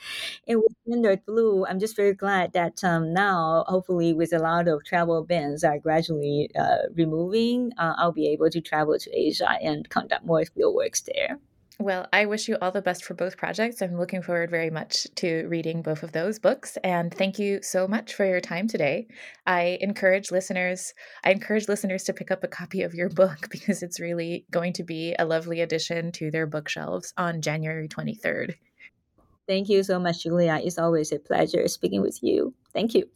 [0.47, 4.67] And with Gendered Blue, I'm just very glad that um, now, hopefully, with a lot
[4.67, 9.49] of travel bans are gradually uh, removing, uh, I'll be able to travel to Asia
[9.61, 11.39] and conduct more field works there.
[11.81, 13.81] Well, I wish you all the best for both projects.
[13.81, 16.77] I'm looking forward very much to reading both of those books.
[16.83, 19.07] And thank you so much for your time today.
[19.47, 23.81] I encourage listeners, I encourage listeners to pick up a copy of your book because
[23.81, 28.55] it's really going to be a lovely addition to their bookshelves on January 23rd.
[29.47, 30.59] Thank you so much, Julia.
[30.61, 32.53] It's always a pleasure speaking with you.
[32.73, 33.09] Thank you.